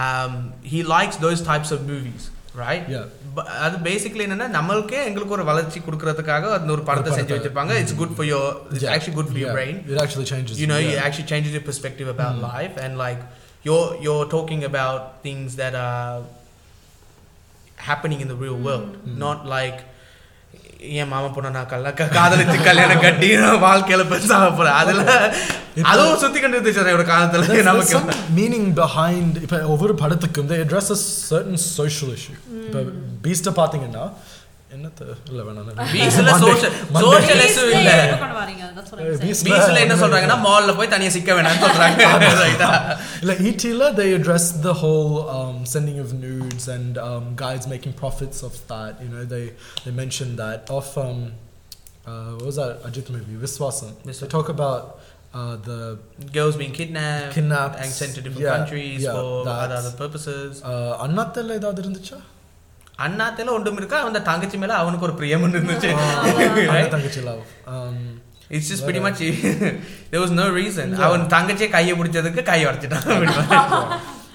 um, 0.03 0.33
he 0.71 0.79
likes 0.95 1.15
those 1.17 1.41
types 1.41 1.69
of 1.71 1.79
movies, 1.91 2.23
right? 2.63 2.83
Yeah. 2.89 3.05
But 3.35 3.47
அது 3.65 3.75
basically 3.87 4.25
என்னன்னா 4.27 4.47
நம்மளுக்கே 4.57 4.99
எங்களுக்கு 5.09 5.35
ஒரு 5.37 5.45
வளர்ச்சி 5.51 5.79
கொடுக்கறதுக்காக 5.87 6.45
அந்த 6.57 6.69
ஒரு 6.75 6.83
படத்தை 6.89 7.09
ஒரு 7.11 7.17
செஞ்சு 7.19 7.29
படத்தை. 7.29 7.37
வச்சிருப்பாங்க 7.37 7.73
it's 7.81 7.97
good 8.01 8.15
for 8.17 8.29
your 8.33 8.49
it's 8.71 8.85
Yeah. 8.85 8.93
Actually 8.95 9.17
good 9.19 9.29
for 9.29 9.41
your 9.43 9.49
Yeah. 9.49 9.57
Brain 9.59 9.79
It 9.93 9.99
actually 10.05 10.27
changes. 10.33 10.55
you 10.63 10.69
know 10.71 10.79
yeah. 10.85 10.93
it 10.93 11.01
actually 11.07 11.29
changes 11.33 11.53
your 11.57 11.65
perspective 11.71 12.09
about 12.15 12.35
Mm. 12.37 12.47
life 12.55 12.75
and 12.85 12.93
like 13.05 13.21
you're 13.67 13.87
you're 14.05 14.27
talking 14.37 14.63
about 14.71 14.99
things 15.27 15.49
that 15.61 15.75
are 15.87 16.17
happening 17.89 18.19
in 18.21 18.27
the 18.27 18.39
real 18.45 18.59
world 18.67 18.91
Mm. 18.97 19.17
not 19.25 19.39
like 19.57 19.79
என் 20.92 21.08
மாமா 21.08 21.28
பொண்ணை 21.28 21.50
நான் 21.50 21.66
கல்ல 21.66 21.90
காதலித்து 22.10 22.56
கல்யாணம் 22.60 23.00
கட்டி 23.00 23.28
வாழ்க்கையில 23.62 24.04
பெருசாக 24.08 24.48
போறேன் 24.56 24.78
அதுல 24.80 25.02
அதுவும் 25.84 26.18
சுத்தி 26.18 26.38
கண்டுச்சோட 26.40 27.04
காலத்துல. 27.06 27.62
நமக்கு 27.62 28.00
மீனிங் 28.36 28.68
பிஹைண்ட் 28.78 29.36
இப்ப 29.42 29.60
ஒவ்வொரு 29.66 29.94
படத்துக்கும் 29.94 30.50
they 30.50 30.58
address 30.64 30.92
a 30.92 30.98
certain 31.28 31.62
social 31.70 32.12
issue 32.16 32.34
இப்போ 32.66 32.82
பீஸ்ட்டை 33.24 33.54
பார்த்தீங்கன்னா 33.56 34.04
என்னத்த 34.74 35.00
இல்லை 35.30 35.42
வேணாம் 35.44 35.66
பீஸ்ல 38.81 38.81
Monday- 38.81 38.89
social 38.89 38.91
Monday- 38.91 38.91
social 38.91 38.91
issue 38.91 38.91
இல்ல 38.91 38.91
கொண்டு 38.91 38.91
வரீங்க 38.91 38.91
That's 38.91 38.91
what 38.91 38.99
Uh, 38.99 39.07
I'm 39.07 39.17
saying. 39.17 39.27
beast- 39.27 39.45
பீஸ்ல 39.47 39.83
என்ன 39.85 39.95
சொல்றாங்கன்னா 40.03 40.37
மால்ல 40.47 40.75
போய் 40.77 40.93
தனியா 40.93 41.09
சிக்க 41.09 41.33
வேணாம்னு 41.33 41.63
சொல்றாங்க 41.65 42.03
Right 42.43 42.61
ah? 42.61 42.71
like 43.29 43.41
ETல 43.49 43.89
they 43.99 44.09
addressed 44.19 44.55
the 44.67 44.75
whole 44.83 45.13
um, 45.37 45.57
sending 45.73 45.97
of 46.05 46.09
nudes 46.25 46.67
and 46.75 46.93
um, 47.09 47.25
guys 47.45 47.63
making 47.75 47.93
profits 48.03 48.39
of 48.49 48.55
that. 48.73 48.93
You 49.03 49.09
know, 49.13 49.25
they 49.35 49.45
they 49.85 49.93
mentioned 50.03 50.35
that 50.43 50.61
of 50.79 50.87
um, 50.97 51.19
uh, 52.07 52.31
what 52.37 52.45
was 52.49 52.57
that 52.61 52.73
Ajit 52.89 53.09
movie 53.15 53.37
Viswasam. 53.45 53.91
They 54.05 54.11
Viswasam. 54.11 54.29
talk 54.29 54.49
about 54.49 54.83
uh, 55.33 55.55
the 55.69 55.79
girls 56.37 56.55
being 56.55 56.73
kidnapped, 56.79 57.33
Kidnapped, 57.33 57.77
and 57.81 57.89
sent 57.99 58.11
to 58.15 58.21
different 58.21 58.47
yeah, 58.47 58.55
countries 58.57 59.01
yeah, 59.01 59.15
for 59.17 59.27
that's- 59.47 59.63
other, 59.65 59.77
other 59.81 59.93
purposes. 60.03 60.49
uh, 60.63 60.93
அண்ணாத்தல்ல 61.05 61.59
ஏதாவது 61.61 61.81
இருந்துச்சா 61.83 62.19
அண்ணாத்தில 63.05 63.51
ஒன்றும் 63.55 63.77
இருக்கா 63.77 63.97
அவன் 63.99 64.23
தங்கச்சி 64.23 64.57
மேல 64.57 64.73
அவனுக்கு 64.73 65.05
ஒரு 65.05 65.15
பிரியம் 65.15 65.43
இருந்துச்சு 65.47 65.89
அண்ணா 65.95 66.21
Right? 66.75 66.89
தங்கச்சி 66.95 67.21
love. 67.21 67.43
Um, 68.41 68.41
It's 68.49 68.67
just 68.71 68.83
pretty 68.85 69.01
much 69.05 69.17
there 70.11 70.21
was 70.23 70.31
no 70.41 70.45
reason. 70.57 70.85
அவன் 71.07 71.25
தங்கச்சியை 71.33 71.69
கையை 71.71 71.95
பிடிச்சதுக்கு 71.99 72.43
கை 72.51 72.59
உடைச்சிட்டான் 72.67 73.05
pretty 73.09 73.33
much. 73.39 73.51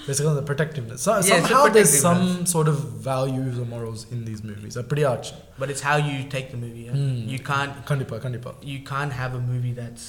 basically 0.07 0.35
the 0.35 0.47
protectiveness. 0.49 1.01
So, 1.07 1.11
Yeah, 1.13 1.21
it's 1.21 1.29
a 1.29 1.35
somehow 1.35 1.61
there's 1.77 1.93
some 2.07 2.21
protectiveness. 2.23 2.53
sort 2.55 2.69
of 2.73 2.79
values 3.11 3.55
or 3.63 3.67
morals 3.75 4.01
in 4.15 4.21
these 4.29 4.41
movies. 4.51 4.73
They're 4.77 4.91
pretty 4.93 5.07
arch. 5.13 5.29
But 5.61 5.71
it's 5.73 5.83
how 5.89 5.97
you 6.09 6.17
take 6.35 6.49
the 6.55 6.61
movie. 6.65 6.85
yeah? 6.89 6.97
Mm. 7.03 7.21
You 7.33 7.39
can't 7.51 7.75
Kandipa, 7.91 8.17
kandipa. 8.25 8.53
you 8.73 8.81
can't 8.93 9.15
have 9.21 9.35
a 9.41 9.43
movie 9.53 9.75
that's 9.81 10.07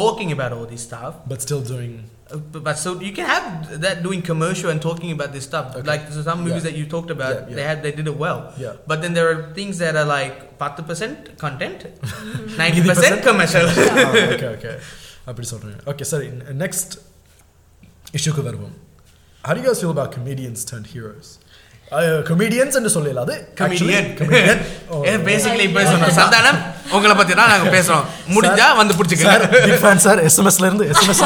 talking 0.00 0.30
about 0.36 0.52
all 0.56 0.66
this 0.74 0.84
stuff. 0.90 1.14
But 1.32 1.40
still 1.48 1.62
doing 1.74 1.94
Uh, 2.02 2.15
But, 2.52 2.60
but 2.66 2.76
so 2.82 2.90
you 3.06 3.12
can 3.16 3.26
have 3.32 3.46
that 3.84 3.96
doing 4.06 4.20
commercial 4.28 4.68
and 4.72 4.80
talking 4.80 5.10
about 5.16 5.30
this 5.36 5.44
stuff. 5.50 5.66
Okay. 5.78 5.86
Like 5.90 6.04
so 6.14 6.22
some 6.28 6.38
movies 6.44 6.56
Yeah. 6.58 6.66
that 6.68 6.76
you 6.80 6.86
talked 6.94 7.10
about, 7.16 7.34
Yeah, 7.34 7.48
yeah. 7.48 7.56
they 7.56 7.64
had 7.70 7.78
they 7.86 7.92
did 7.98 8.06
it 8.12 8.18
well. 8.24 8.40
yeah. 8.64 8.74
But 8.90 8.98
then 9.02 9.12
there 9.18 9.26
are 9.32 9.38
things 9.58 9.74
that 9.84 9.96
are 10.02 10.08
like 10.18 10.36
10% 10.62 11.38
content, 11.44 11.80
90% 12.62 13.22
commercial. 13.28 13.66
Ah, 13.68 14.34
okay, 14.34 14.50
okay. 14.58 14.76
அப்படி 15.30 15.46
சொல்றேன் 15.50 15.76
okay 15.90 16.04
சரி 16.12 16.28
next 16.62 16.94
இஷ்யூக்கு 18.18 18.42
வருவோம் 18.48 18.74
how 19.46 19.52
do 19.54 19.60
you 19.60 19.66
guys 19.68 19.80
feel 19.82 19.92
about 19.96 20.10
comedians 20.16 20.60
turned 20.70 20.88
heroes 20.94 21.28
Comedians 22.29 22.73
என்று 22.79 22.91
சொல்லல 22.93 23.21
அது. 23.25 23.35
ஏ 25.09 25.13
basically 25.27 25.65
இப்போ 25.67 25.81
சொன்னோம் 25.91 26.17
சந்தானம் 26.17 26.59
உங்களை 26.95 27.13
பத்தி 27.15 27.33
தான் 27.39 27.51
நாங்க 27.51 27.69
பேசுறோம். 27.75 28.03
முடிஞ்சா 28.35 28.67
வந்து 28.79 28.93
பிடிச்சிக்கலாம் 28.97 29.45
ஃபேன் 29.83 30.03
சார் 30.05 30.19
எஸ்எம்எஸ்ல 30.27 30.67
இருந்து 30.69 30.85
எஸ்எம்எஸ் 30.91 31.21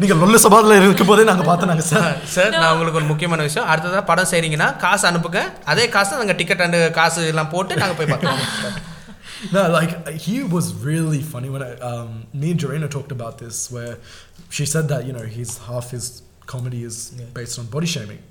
நீங்க 0.00 0.14
லொல்ல 0.22 0.40
சபாதில் 0.44 0.76
இருக்கும் 0.78 1.10
போதே 1.10 1.24
நாங்க 1.30 1.44
பார்த்தோம் 1.50 1.70
நாங்க 1.72 1.86
சார் 1.90 2.14
சார் 2.36 2.52
நான் 2.62 2.72
உங்களுக்கு 2.74 3.00
ஒரு 3.00 3.08
முக்கியமான 3.12 3.42
விஷயம். 3.48 3.68
அடுத்ததா 3.72 4.02
படம் 4.10 4.30
செய்றீங்கன்னா 4.32 4.68
காசு 4.84 5.06
அனுப்புங்க. 5.10 5.42
அதே 5.72 5.86
காசு 5.96 6.20
நாங்க 6.22 6.36
டிக்கெட் 6.40 6.64
அண்ட் 6.66 6.78
காசு 6.98 7.22
எல்லாம் 7.32 7.52
போட்டு 7.54 7.82
நாங்க 7.82 7.96
போய் 8.00 8.12
பார்க்கலாம் 8.14 8.42
No, 9.54 9.62
like 9.70 9.90
he 10.24 10.34
was 10.52 10.66
really 10.82 11.20
funny 11.32 11.48
when 11.54 11.62
I, 11.62 11.72
um, 11.88 12.10
me 12.34 12.50
and 12.52 12.60
Jorena 12.62 12.88
talked 12.88 13.12
about 13.12 13.34
this, 13.38 13.56
where 13.70 13.94
she 14.50 14.64
said 14.64 14.86
that 14.88 15.02
you 15.08 15.14
know 15.16 15.26
his 15.34 15.50
half 15.66 15.90
his 15.90 16.06
comedy 16.52 16.80
is 16.82 16.96
Yeah. 17.12 17.26
based 17.34 17.58
on 17.60 17.66
body 17.74 17.90
shaming. 17.94 18.22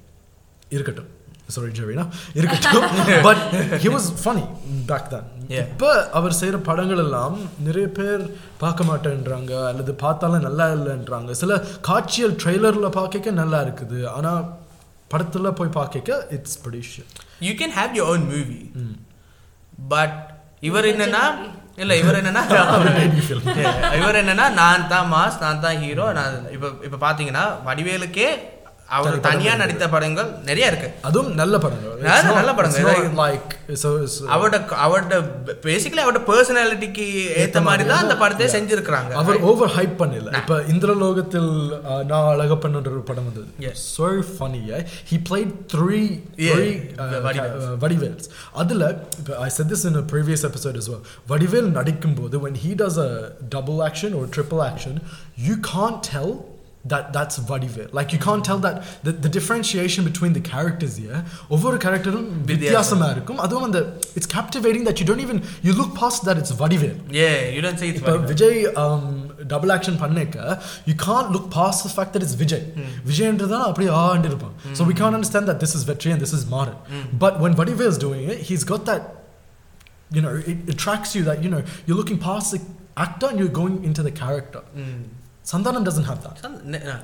Irkatum. 0.71 1.05
Sorry, 1.47 1.71
Jorena. 1.71 2.05
Irkatum. 2.33 3.23
but 3.23 3.81
he 3.81 3.89
was 3.89 4.09
funny 4.17 4.45
back 4.87 5.09
then. 5.09 5.23
Yeah. 5.49 5.65
இப்போ 5.65 5.89
அவர் 6.17 6.35
செய்கிற 6.39 6.57
படங்கள் 6.67 7.01
எல்லாம் 7.03 7.35
நிறைய 7.59 7.87
பேர் 7.97 8.21
பார்க்க 8.61 8.83
மாட்டேன்றாங்க 8.83 9.53
அல்லது 9.69 9.91
பார்த்தாலும் 10.03 10.45
நல்லா 10.47 10.65
இல்லைன்றாங்க 10.75 11.33
சில 11.41 11.57
காட்சியல் 11.81 12.35
ட்ரெய்லரில் 12.43 12.95
பார்க்க 12.99 13.33
நல்லா 13.41 13.59
இருக்குது 13.65 13.99
ஆனால் 14.13 14.45
படத்தில் 15.11 15.57
போய் 15.59 15.75
பார்க்க 15.79 16.21
it's 16.37 16.57
production 16.63 17.09
you 17.47 17.53
can 17.61 17.75
have 17.79 17.91
your 17.99 18.11
own 18.13 18.25
movie 18.31 18.59
but 19.93 20.17
இவர் 20.69 20.89
என்னன்னா 20.93 21.25
இல்ல 21.83 21.93
இவர் 22.01 22.19
என்னன்னா 22.21 22.41
இவர் 23.99 24.19
என்னன்னா 24.21 24.47
நான் 24.61 24.89
தான் 24.91 25.07
மாஸ் 25.13 25.39
நான் 25.43 25.63
தான் 25.63 25.79
ஹீரோ 25.83 26.07
நான் 26.19 26.35
இப்ப 26.55 26.67
இப்ப 26.87 26.97
பாத்தீங்கன்னா 27.05 27.45
வடிவேலுக்கே 27.67 28.29
அவர் 28.97 29.15
தனியாக 29.27 29.57
நடித்த 29.61 29.85
படங்கள் 29.93 30.29
நிறைய 30.47 30.69
இருக்கு. 30.71 30.89
அதுவும் 31.07 31.31
நல்ல 31.41 31.55
படங்கள். 31.63 31.93
நல்ல 32.37 32.51
படங்கள். 32.57 33.07
லைக் 33.21 33.53
அவட 34.35 34.55
அவட 34.85 35.19
பேசிக்கலி 35.65 36.03
அவட 36.05 36.19
பர்சனாலிட்டிக்கு 36.29 37.05
ஏத்த 37.43 37.61
மாதிரி 37.67 37.83
தான் 37.91 38.03
அந்த 38.05 38.17
படத்தை 38.23 38.47
செஞ்சிருக்கிறாங்க. 38.55 39.11
அவர் 39.21 39.39
ஓவர் 39.51 39.73
ஹைப் 39.77 39.95
பண்ணல. 40.01 40.33
இப்ப 40.41 40.59
இந்திரலோகத்தில் 40.73 41.51
நான் 42.11 42.29
அழக 42.33 42.57
பண்ணுன்ற 42.65 42.93
ஒரு 42.97 43.03
படம் 43.09 43.27
வந்தது. 43.29 43.47
So 43.95 44.09
funny 44.35 44.61
he 45.11 45.17
played 45.29 45.53
three 45.75 46.01
Vadivels 47.85 48.29
அதில் 48.63 48.87
இப்போ 49.19 49.33
I 49.47 49.49
said 49.57 49.71
this 49.73 49.85
in 49.91 49.99
previous 50.13 50.45
episode 50.51 50.79
is 50.83 50.91
Vadivel 51.33 51.69
நடிக்கும் 51.79 52.17
போது 52.21 52.41
when 52.45 52.55
he 52.63 52.71
does 52.81 52.95
a 53.09 53.11
double 53.55 53.79
action 53.89 54.11
or 54.19 54.23
triple 54.35 54.61
action 54.71 54.93
you 55.47 55.55
can't 55.71 55.99
tell 56.13 56.31
that 56.90 57.12
that's 57.14 57.36
Vadivel. 57.48 57.86
Like 57.98 58.12
you 58.14 58.18
can't 58.18 58.44
tell 58.48 58.60
that 58.66 58.76
the, 59.06 59.12
the 59.24 59.30
differentiation 59.36 60.02
between 60.10 60.32
the 60.36 60.42
characters 60.50 60.94
here. 61.02 61.18
ஒவ்வொரு 61.54 61.76
கேரக்டரும் 61.84 62.28
வித்தியாசமா 62.50 63.08
இருக்கும் 63.16 63.40
அதுவும் 63.44 63.66
அந்த 63.68 63.80
it's 64.18 64.28
captivating 64.36 64.84
that 64.88 64.96
you 65.00 65.06
don't 65.10 65.22
even 65.26 65.38
you 65.66 65.72
look 65.80 65.90
past 66.02 66.20
that 66.28 66.38
it's 66.42 66.52
Vadivel. 66.62 66.92
A 67.18 67.28
you 67.56 67.60
don't 67.66 67.82
say 67.82 67.88
இப்போ 67.92 68.14
it's 68.18 68.30
Vijay 68.32 68.58
double 69.54 69.72
action 69.76 69.98
பண்ணேக்க 70.04 70.38
you 70.90 70.94
Khan 71.06 71.28
look 71.36 71.50
pass 71.58 71.82
the 71.86 71.92
fact 71.96 72.14
that 72.16 72.26
is 72.28 72.36
Vijay 72.44 72.64
விஜய்ன்றதான் 73.10 73.66
அப்படியே 73.68 73.92
ஆண்டு 74.06 74.30
இருப்பான் 74.32 74.56
so 74.80 74.88
we 74.90 74.96
Khan 75.02 75.16
understand 75.18 75.50
that 75.52 75.62
this 75.66 75.76
is 75.80 75.86
வெற்றி 75.92 76.12
and 76.14 76.24
this 76.26 76.36
is 76.40 76.48
Maran 76.56 76.80
but 77.24 77.38
when 77.44 77.58
வடிவே 77.62 77.88
is 77.94 78.02
doing 78.06 78.26
it 78.32 78.42
he's 78.50 78.66
God 78.72 78.86
that 78.92 79.06
you 80.16 80.20
know 80.24 80.30
it 80.50 80.58
attracts 80.72 81.10
you 81.16 81.20
that 81.26 81.38
you 81.44 81.48
know 81.52 81.58
you're 81.86 81.96
looking 81.98 82.18
past 82.26 82.46
the 82.54 82.60
actor 83.04 83.26
and 83.30 83.38
you're 83.40 83.56
going 83.58 83.74
into 83.88 84.02
the 84.06 84.12
character 84.20 84.60
Santanam 85.45 85.83
doesn't 85.83 86.03
have 86.03 86.21
that. 86.23 86.37
Uh, 86.45 86.99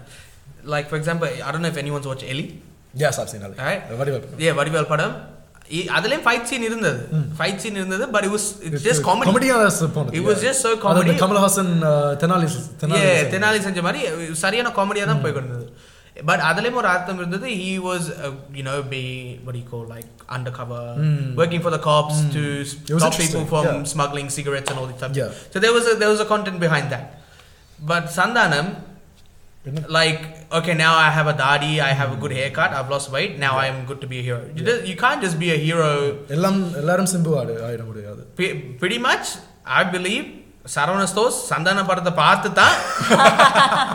like 0.63 0.87
for 0.89 0.95
example, 0.95 1.27
I 1.27 1.51
don't 1.51 1.61
know 1.61 1.67
if 1.69 1.77
anyone's 1.77 2.07
watched 2.07 2.23
Eli. 2.23 2.45
Yes, 2.93 3.19
I've 3.19 3.29
seen 3.29 3.41
Eli. 3.41 3.55
Right? 3.57 3.83
Vadivel. 4.01 4.23
Yeah, 4.37 4.53
Vadivel 4.53 4.85
padam. 4.85 5.11
அதுலயும் 5.95 6.23
fight 6.25 6.47
scene 6.49 6.65
இருந்தது 6.67 7.01
fight 7.37 7.59
scene 7.63 7.77
இருந்தது 7.79 8.05
but 8.13 8.25
it 8.27 8.33
was 8.35 8.47
it's 8.67 8.85
just 8.87 9.03
comedy 9.07 9.27
காமெடியா 9.29 9.57
போனது 9.97 10.15
it 10.19 10.25
was 10.29 10.41
just 10.45 10.63
so 10.65 10.71
comedy 10.85 11.13
Kamalahasan 11.23 11.71
Thenali 12.23 12.47
Thenali 12.83 13.11
Thenali 13.33 13.59
செஞ்ச 13.67 13.81
மாதிரி 13.87 14.01
சரியான 14.43 14.71
காமெடியா 14.79 15.05
தான் 15.11 15.23
போய் 15.25 15.35
கொண்டது 15.37 15.67
பட் 16.29 16.43
அதுலயும் 16.49 16.79
ஒரு 16.81 16.89
அர்த்தம் 16.93 17.19
இருந்தது 17.21 17.47
he 17.61 17.69
was 17.87 18.07
you 18.57 18.63
know 18.69 18.75
be 18.95 19.03
what 19.43 19.53
do 19.55 19.59
you 19.61 19.67
call 19.73 19.85
like 19.95 20.09
undercover 20.37 20.81
mm. 21.03 21.21
working 21.41 21.61
for 21.65 21.71
the 21.75 21.81
cops 21.89 22.17
mm. 22.23 22.31
to 22.35 22.41
stop 23.01 23.15
people 23.21 23.45
from 23.51 23.65
yeah. 23.67 23.87
smuggling 23.93 24.27
cigarettes 24.37 24.71
and 24.71 24.79
all 24.81 24.87
this 24.91 24.97
stuff 25.01 25.15
yeah. 25.21 25.31
so 25.53 25.63
there 25.65 25.73
was 25.77 25.85
a, 25.91 25.95
there 26.01 26.11
was 26.15 26.21
a 26.25 26.29
content 26.33 26.59
behind 26.65 26.87
that 26.95 27.05
but 27.81 28.05
sandanam 28.17 28.67
like 29.89 30.21
okay 30.51 30.73
now 30.73 30.95
i 30.95 31.09
have 31.09 31.27
a 31.27 31.33
dadi 31.33 31.71
i 31.81 31.91
have 31.99 32.11
a 32.13 32.15
good 32.15 32.31
haircut 32.31 32.71
i've 32.71 32.89
lost 32.89 33.11
weight 33.11 33.37
now 33.39 33.57
i 33.57 33.67
am 33.67 33.85
good 33.85 34.01
to 34.01 34.07
be 34.07 34.19
a 34.19 34.21
hero. 34.21 34.39
You, 34.55 34.63
just, 34.63 34.85
you 34.85 34.95
can't 34.95 35.21
just 35.21 35.37
be 35.39 35.51
a 35.51 35.59
hero. 35.67 35.89
எல்லாம் 36.35 36.59
எல்லாரும் 36.81 37.09
சிம்பு 37.13 37.31
ஆயிட 37.67 37.83
முடியாது 37.89 38.21
pretty 38.81 38.99
much 39.07 39.25
i 39.79 39.83
believe 39.95 40.27
Saravana 40.65 41.03
stores 41.11 41.37
Santhana 41.49 41.83
படத்தை 41.89 42.11
பார்த்து 42.13 42.49
தான் 42.53 42.75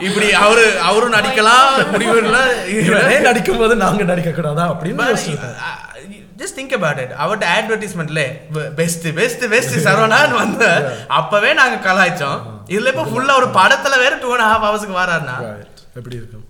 இப்படி 0.06 0.28
அவரு 0.44 0.64
அவரும் 0.88 1.14
நடிக்கலாம் 1.16 1.68
முடிவுல 1.92 2.38
நடிக்கும் 3.28 3.60
போது 3.62 3.74
நாங்க 3.82 4.04
நடிக்க 4.12 4.30
கூடாதா 4.30 4.64
அப்படின்னு. 4.72 5.04
ஜஸ்ட் 6.40 6.56
திங்க் 6.58 6.74
அபவுட் 6.78 7.00
இட் 7.04 7.12
அவர்ட்ட 7.24 7.46
அட்வர்டைஸ்மெண்ட்ல 7.56 8.22
பெஸ்ட் 8.80 9.06
பெஸ்ட் 9.20 9.44
பெஸ்ட் 9.54 9.76
சரவணான்னு 9.86 10.36
வந்து 10.44 10.70
அப்பவே 11.20 11.52
நாங்க 11.60 11.76
கலாய்ச்சோம். 11.88 12.40
இதுல 12.73 12.91
இப்ப 12.93 13.05
ஃபுல்லா 13.11 13.35
ஒரு 13.41 13.49
படத்துல 13.59 13.97
வேற 14.03 14.13
டூ 14.23 14.31
அண்ட் 14.35 14.47
ஹாஃப் 14.51 14.65
ஹவர்ஸ்க்கு 14.67 14.95
வராருன்னா 15.01 15.37
Right. 15.47 15.77
எப்படி 16.01 16.15
இருக்கும் 16.21 16.45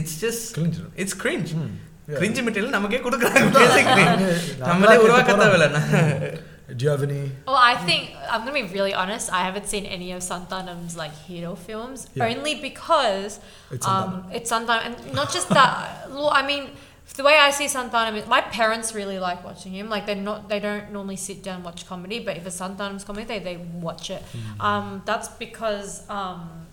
it's 0.00 0.18
just 0.24 0.46
Cringe. 0.58 0.80
It's 1.02 1.18
cringe 1.24 1.52
Yeah. 1.52 2.18
Cringe 2.20 2.38
material 2.44 2.76
நமக்கே 2.76 3.00
கொடுக்குறாங்க 3.06 3.48
பேசிக்கலி 3.56 4.04
நாங்க- 4.04 4.28
நம்மளே 4.62 4.92
நாங்களா 4.92 5.02
உருவாக்க 5.06 5.26
கேட்டு 5.30 5.44
தேவையில்ல 5.46 6.46
Do 6.70 6.82
you 6.84 6.90
have 6.90 7.02
any? 7.04 7.20
Well, 7.46 7.60
I 7.68 7.74
think 7.86 8.02
I'm 8.30 8.40
gonna 8.44 8.56
be 8.56 8.64
really 8.72 8.94
honest. 8.94 9.26
I 9.32 9.42
haven't 9.46 9.68
seen 9.70 9.84
any 9.88 10.08
of 10.12 10.20
Santanam's 10.22 10.94
like 10.96 11.14
hero 11.28 11.52
films, 11.68 12.00
Yeah. 12.10 12.24
only 12.26 12.54
because 12.60 13.32
It's 13.74 13.86
um, 13.86 13.94
Santanam. 13.94 14.34
it's 14.36 14.50
Santanam, 14.52 14.82
and 14.86 15.14
not 15.14 15.28
just 15.36 15.48
that. 15.50 15.72
well, 16.16 16.28
I 16.30 16.44
mean, 16.50 16.64
the 17.13 17.23
way 17.23 17.37
I 17.37 17.51
see 17.51 17.65
Santanam 17.65 18.15
is 18.17 18.27
my 18.27 18.41
parents 18.41 18.95
really 18.95 19.19
like 19.19 19.43
watching 19.43 19.73
him. 19.73 19.89
Like 19.89 20.05
they're 20.05 20.15
not, 20.15 20.49
they 20.49 20.59
don't 20.59 20.91
normally 20.91 21.17
sit 21.17 21.43
down 21.43 21.55
and 21.57 21.65
watch 21.65 21.85
comedy, 21.85 22.19
but 22.19 22.37
if 22.37 22.47
it's 22.47 22.59
Santanam's 22.59 23.03
comedy, 23.03 23.25
they 23.25 23.39
they 23.39 23.57
watch 23.57 24.09
it. 24.09 24.23
Um, 24.59 25.01
that's 25.05 25.27
because. 25.27 26.09
Um, 26.09 26.67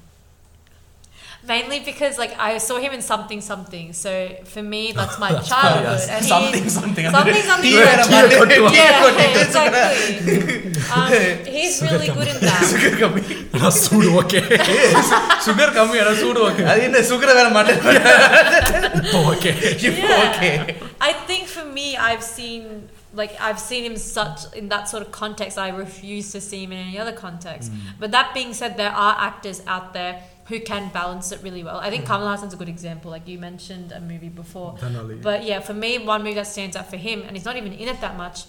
mainly 1.47 1.81
because 1.81 2.19
like 2.19 2.39
I 2.39 2.59
saw 2.59 2.79
him 2.79 2.93
in 2.93 3.03
something 3.03 3.41
something. 3.41 3.93
So 3.93 4.29
for 4.45 4.63
me, 4.63 4.93
that's 4.97 5.19
my 5.19 5.33
that's 5.33 5.49
childhood. 5.49 6.01
And 6.11 6.25
something, 6.25 6.69
something 6.69 7.11
something 7.11 7.43
something. 7.43 7.73
Yeah, 7.73 8.07
yeah, 8.73 9.41
exactly. 9.41 10.73
um, 10.95 11.13
he's 11.47 11.83
really 11.83 12.09
good 12.09 12.29
in 12.29 12.41
that. 12.41 12.63
Sugar 12.65 12.97
kami. 12.97 13.21
na 13.61 13.71
sudu 13.71 14.21
okay. 14.25 14.43
Sugar 15.45 15.71
kami 15.73 15.99
na 16.01 16.15
sudu 16.15 16.49
okay. 16.53 16.65
Adi 16.65 16.89
na 16.89 17.03
sugar 17.03 17.29
ada 17.29 17.51
mati. 17.51 17.75
Oke. 19.31 19.53
okay. 19.81 20.77
I 21.01 21.13
think 21.27 21.49
for 21.49 21.65
me, 21.65 21.97
I've 21.97 22.23
seen 22.23 22.89
like 23.13 23.41
I've 23.41 23.59
seen 23.59 23.85
him 23.85 23.97
such 23.97 24.53
in 24.55 24.69
that 24.69 24.89
sort 24.89 25.03
of 25.05 25.11
context. 25.13 25.59
I 25.59 25.69
refuse 25.71 26.33
to 26.33 26.41
see 26.41 26.63
him 26.65 26.73
in 26.73 26.79
any 26.79 26.99
other 26.99 27.13
context. 27.13 27.73
Mm. 27.73 27.79
But 27.99 28.11
that 28.13 28.33
being 28.35 28.55
said, 28.55 28.77
there 28.77 28.91
are 28.93 29.17
actors 29.19 29.63
out 29.67 29.93
there 29.95 30.23
who 30.47 30.59
can 30.61 30.89
balance 30.91 31.31
it 31.33 31.41
really 31.43 31.63
well. 31.65 31.79
I 31.79 31.91
think 31.91 32.05
Mm. 32.05 32.09
Kamal 32.09 32.29
Haasan's 32.29 32.55
a 32.55 32.57
good 32.57 32.69
example. 32.69 33.11
Like 33.11 33.27
you 33.29 33.39
mentioned 33.39 33.93
a 33.93 34.01
movie 34.01 34.29
before. 34.29 34.77
But 35.23 35.45
yeah, 35.45 35.61
for 35.61 35.75
me, 35.75 35.99
one 35.99 36.23
movie 36.23 36.35
that 36.35 36.47
stands 36.47 36.77
out 36.77 36.89
for 36.91 36.97
him, 36.97 37.23
and 37.23 37.33
he's 37.37 37.45
not 37.45 37.57
even 37.57 37.73
in 37.73 37.89
it 37.89 38.01
that 38.01 38.17
much, 38.17 38.45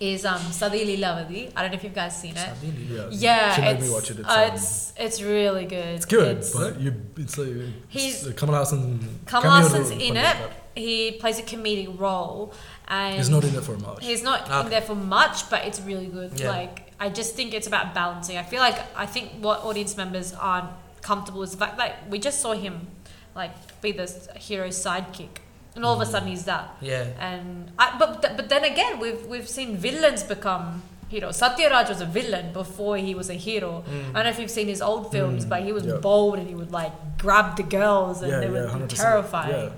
is 0.00 0.24
um 0.24 0.40
Sathi 0.58 0.84
Leelavathi. 0.84 1.52
I 1.54 1.62
don't 1.62 1.70
know 1.70 1.76
if 1.76 1.84
you 1.84 1.90
guys 1.90 2.20
seen 2.20 2.36
it. 2.36 2.48
yeah, 2.62 3.08
Yeah, 3.10 3.54
she 3.54 3.62
it's, 3.62 3.90
watch 3.90 4.10
it. 4.10 4.18
It's, 4.18 4.28
uh, 4.28 4.32
um, 4.32 4.54
it's 4.54 4.92
it's 4.96 5.22
really 5.22 5.64
good. 5.66 5.94
it's 5.96 6.06
good, 6.06 6.38
It's- 6.38 6.52
but 6.52 6.80
you, 6.80 6.92
it's 7.16 7.38
like 7.38 7.48
He's- 7.88 8.26
Kamal 8.36 8.56
Hassan. 8.56 8.98
Kamal 9.26 9.50
Haasan's 9.50 9.90
in 9.90 10.16
it. 10.16 10.36
He 10.74 11.12
plays 11.12 11.38
a 11.38 11.42
comedic 11.42 11.98
role, 11.98 12.52
and. 12.88 13.16
He's 13.16 13.28
not 13.30 13.44
in 13.44 13.54
it 13.54 13.62
for 13.64 13.76
much. 13.78 14.04
He's 14.04 14.22
not 14.22 14.42
Okay. 14.50 14.60
in 14.60 14.68
there 14.70 14.80
for 14.82 14.94
much, 14.94 15.48
but 15.50 15.64
it's 15.66 15.80
really 15.80 16.06
good. 16.06 16.38
Yeah. 16.40 16.50
Like 16.50 16.92
I 17.00 17.08
just 17.08 17.34
think 17.34 17.52
it's 17.54 17.66
about 17.66 17.94
balancing. 17.94 18.36
I 18.38 18.42
feel 18.42 18.60
like 18.60 18.78
I 18.96 19.06
think 19.06 19.30
what 19.40 19.64
audience 19.64 19.96
members 19.96 20.32
aren't 20.34 20.70
comfortable 21.02 21.42
is 21.42 21.50
the 21.50 21.56
fact 21.58 21.76
that 21.78 22.08
we 22.08 22.18
just 22.18 22.40
saw 22.40 22.52
him 22.52 22.86
like 23.34 23.52
be 23.82 23.92
the 23.92 24.06
hero's 24.36 24.76
sidekick, 24.84 25.34
and 25.74 25.84
all 25.84 25.94
of 25.94 26.00
a 26.00 26.06
sudden 26.06 26.28
he's 26.28 26.44
that. 26.44 26.76
Yeah. 26.80 27.04
And 27.18 27.70
I, 27.78 27.96
but 27.98 28.20
but 28.36 28.48
then 28.48 28.64
again, 28.64 28.98
we've 29.00 29.26
we've 29.26 29.48
seen 29.48 29.76
villains 29.76 30.22
become 30.22 30.82
heroes. 31.08 31.38
Satyaraj 31.40 31.88
was 31.90 32.00
a 32.00 32.06
villain 32.06 32.52
before 32.54 32.96
he 32.96 33.14
was 33.14 33.28
a 33.28 33.34
hero. 33.34 33.84
Mm. 33.86 34.10
I 34.10 34.12
don't 34.12 34.24
know 34.24 34.30
if 34.30 34.38
you've 34.38 34.50
seen 34.50 34.68
his 34.68 34.80
old 34.80 35.10
films, 35.12 35.44
Mm, 35.44 35.48
but 35.50 35.62
he 35.62 35.72
was 35.72 35.84
yeah. 35.84 35.96
bold 35.96 36.38
and 36.38 36.48
he 36.48 36.54
would 36.54 36.70
like 36.72 36.92
grab 37.18 37.56
the 37.56 37.62
girls 37.64 38.22
and 38.22 38.30
Yeah, 38.32 38.40
they 38.40 38.46
yeah, 38.46 38.52
would 38.52 38.88
be 38.88 38.94
100%, 38.94 38.96
terrifying. 38.96 39.50
yeah. 39.50 39.68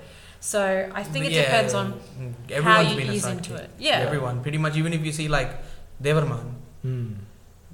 So 0.44 0.60
I 1.00 1.02
think 1.02 1.24
it 1.26 1.32
yeah, 1.32 1.44
depends 1.44 1.72
on 1.80 1.86
mm, 2.20 2.62
how 2.62 2.80
you 2.86 2.96
been 2.96 3.12
ease 3.12 3.26
into 3.34 3.52
it. 3.60 3.70
Yeah. 3.78 4.06
Everyone, 4.06 4.42
pretty 4.44 4.58
much. 4.64 4.76
Even 4.80 4.92
if 4.96 5.02
you 5.06 5.12
see 5.18 5.28
like 5.36 5.52
Thevar 6.04 6.24
Magan. 6.32 6.50
Hmm. 6.82 7.12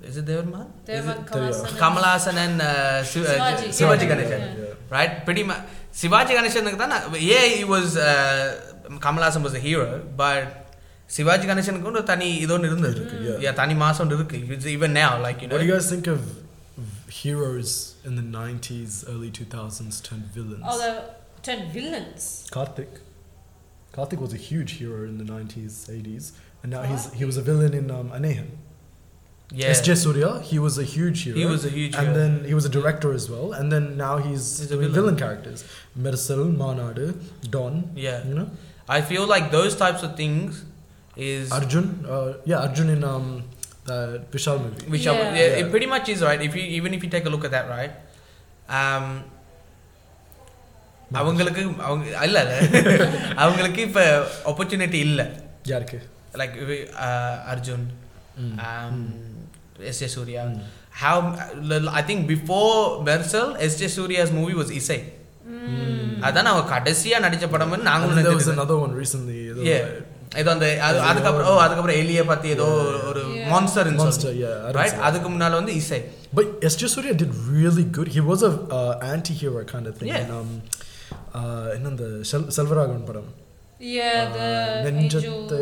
Is 0.09 0.19
it 0.21 0.27
Thevar 0.29 0.47
Magan? 0.53 0.69
Devarman, 0.87 1.79
Kamal 1.81 2.05
Haasan 2.09 2.37
and 2.45 2.61
Shivaji, 3.11 4.07
Ganeshan. 4.11 4.43
Right? 4.89 5.25
Pretty 5.25 5.43
much. 5.43 5.59
Shivaji 5.93 6.37
Ganeshan, 6.39 6.65
yeah, 7.21 7.47
he 7.59 7.65
was, 7.65 7.97
uh, 7.97 8.77
Kamal 9.01 9.25
Haasan 9.25 9.43
was 9.43 9.55
a 9.55 9.59
hero, 9.59 9.89
but 10.23 10.47
Shivaji 11.17 11.47
Ganeshan, 11.51 11.83
ஒரு 11.91 12.05
தனி 12.13 12.29
இது 12.45 12.53
ஒன்று 12.57 12.69
இருந்தது 12.73 12.95
இருக்கு 12.99 13.55
தனி 13.63 13.75
மாசம் 13.85 14.05
ஒன்று 14.05 14.19
இருக்கு 14.21 14.39
it's 14.55 14.71
even 14.77 14.95
now 15.01 15.17
like 15.27 15.43
you 15.45 15.49
know 15.53 15.59
you 15.65 15.73
guys 15.75 15.91
think 15.95 16.11
of 16.15 16.29
90s 18.35 18.93
early 19.13 19.31
2000s 19.39 19.97
turned 20.07 20.27
villains 20.37 20.67
although 20.73 20.99
turned 21.43 21.71
villains. 21.73 22.49
Karthik. 22.51 22.89
Karthik 23.93 24.19
was 24.21 24.33
a 24.33 24.37
huge 24.37 24.73
hero 24.73 25.05
in 25.05 25.19
the 25.19 25.25
90s, 25.25 25.89
80s, 25.91 26.33
and 26.63 26.71
now 26.73 26.83
he's 26.83 27.13
he 27.13 27.25
was 27.25 27.37
a 27.37 27.43
villain 27.43 27.75
in 27.75 27.91
um, 27.91 28.11
Anegan. 28.11 28.51
yeah 29.53 29.69
S.J. 29.77 29.95
Surya, 29.97 30.41
he 30.51 30.59
was 30.65 30.79
a 30.79 30.85
huge 30.85 31.23
hero. 31.25 31.37
he 31.37 31.45
was 31.45 31.65
a 31.65 31.71
huge 31.71 31.95
and 31.97 32.09
hero. 32.09 32.19
then 32.19 32.45
he 32.51 32.55
was 32.55 32.65
a 32.65 32.69
director 32.69 33.13
as 33.13 33.29
well, 33.29 33.53
and 33.53 33.73
then 33.73 33.97
now 33.97 34.19
he's, 34.19 34.45
He's 34.61 34.71
a 34.71 34.75
doing 34.77 34.93
villain. 34.93 34.95
villain. 34.95 35.17
characters. 35.17 35.65
Mersal, 35.99 36.45
Maanaadu, 36.61 37.09
Don, 37.51 37.91
yeah 37.97 38.25
you 38.29 38.35
know, 38.35 38.49
I 38.89 39.01
feel 39.01 39.27
like 39.27 39.51
those 39.51 39.75
types 39.85 40.03
of 40.05 40.17
things 40.17 40.65
is 41.17 41.51
Arjun, 41.51 42.07
uh, 42.09 42.35
yeah, 42.45 42.61
Arjun 42.67 42.89
in 42.91 43.03
um, 43.03 43.43
the 43.87 44.23
Vishal 44.31 44.63
movie. 44.63 44.87
which 44.95 45.05
Yeah. 45.07 45.13
are, 45.13 45.17
yeah, 45.17 45.35
Yeah. 45.35 45.61
it 45.67 45.71
pretty 45.73 45.87
much 45.87 46.09
is 46.09 46.23
right 46.23 46.41
if 46.41 46.55
you 46.55 46.63
even 46.79 46.95
if 46.95 47.03
you 47.03 47.11
take 47.11 47.27
a 47.27 47.31
look 47.35 47.45
at 47.45 47.51
that 47.57 47.69
right 47.69 47.93
um 48.81 49.25
அவங்களுக்கு 51.11 51.63
அவங்க 51.85 52.05
இல்ல 52.25 52.39
அவங்களுக்கு 53.43 53.81
இப்ப 53.83 54.01
opportunity 54.51 54.99
இல்ல. 55.07 55.21
யாருக்கு? 55.67 55.99
Like 56.41 56.55
Arjun 57.53 57.87
S 59.91 60.03
A 60.03 60.11
Suriya 60.15 60.43
have 61.01 61.25
I 61.95 62.03
think 62.11 62.25
before 62.31 62.77
பெர்சல் 63.09 63.51
S 63.67 63.81
A 63.83 63.91
Suriya's 63.97 64.33
movie 64.39 64.55
was 64.61 64.73
Isai 64.81 64.99
அதான் 66.27 66.51
அவன் 66.53 66.71
கடைசியா 66.73 67.19
நடிச்ச 67.27 67.47
படம் 67.51 67.77
நாங்களும் 67.85 68.21
ஏதோ 70.35 70.51
அந்த 70.53 70.67
அதுக்கப்புறம் 71.07 71.49
ஓ 71.51 71.55
அதுக்கப்புறம் 71.63 71.99
எலியை 72.01 72.25
பத்தி 72.27 72.49
ஏதோ 72.57 72.67
ஒரு 73.11 73.23
மான்ஸ்டர் 73.49 73.89
மான்ஸ்டர் 74.01 74.37
ரைட் 74.79 75.01
அதுக்கு 75.09 75.29
முன்னால 75.33 75.59
வந்து 75.61 75.75
Isai 75.81 76.01
but 76.37 76.51
S 76.69 76.79
J 76.83 76.91
Suryah 76.95 77.15
did 77.21 77.35
really 77.55 77.87
good 77.97 78.13
he 78.17 78.23
was 78.29 78.45
a 78.49 78.53
anti 79.11 79.35
hero 79.41 79.63
kind 79.73 79.89
of 79.91 79.99
thing 80.03 80.53
Yeah, 81.33 81.87
அந்த 81.91 82.05
செல் 82.31 82.49
செல்வராகவன் 82.57 83.07
படம் 83.11 83.31
நெஞ்சத்தை 84.87 85.61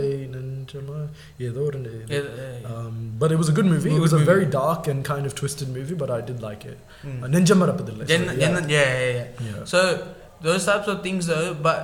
a 3.49 3.55
good 3.59 3.69
movie. 3.73 3.93
It 3.97 4.03
was 4.05 4.13
a 4.13 4.25
very 4.33 4.47
dark 4.61 4.89
and 4.89 5.05
kind 5.05 5.25
of 5.29 5.35
twisted 5.35 5.69
movie 5.77 5.97
but 6.03 6.11
i 6.11 6.21
did 6.21 6.41
like 6.41 6.65
it. 6.73 6.79
Hmm. 7.05 7.21
Uh, 7.23 7.31
நெஞ்சம் 7.35 7.61
மறப்பதில்லை 7.63 8.07
yeah. 8.77 9.25
Yeah 9.49 9.63
so 9.75 9.81
those 10.49 10.65
types 10.71 10.89
of 10.95 10.99
things 11.07 11.27
though 11.33 11.49
but 11.69 11.81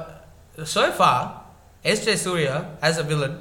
so 0.77 0.85
far 1.01 1.45
S.J. 1.85 2.17
Surya 2.17 2.57
as 2.81 2.97
a 2.99 3.03
villain 3.03 3.35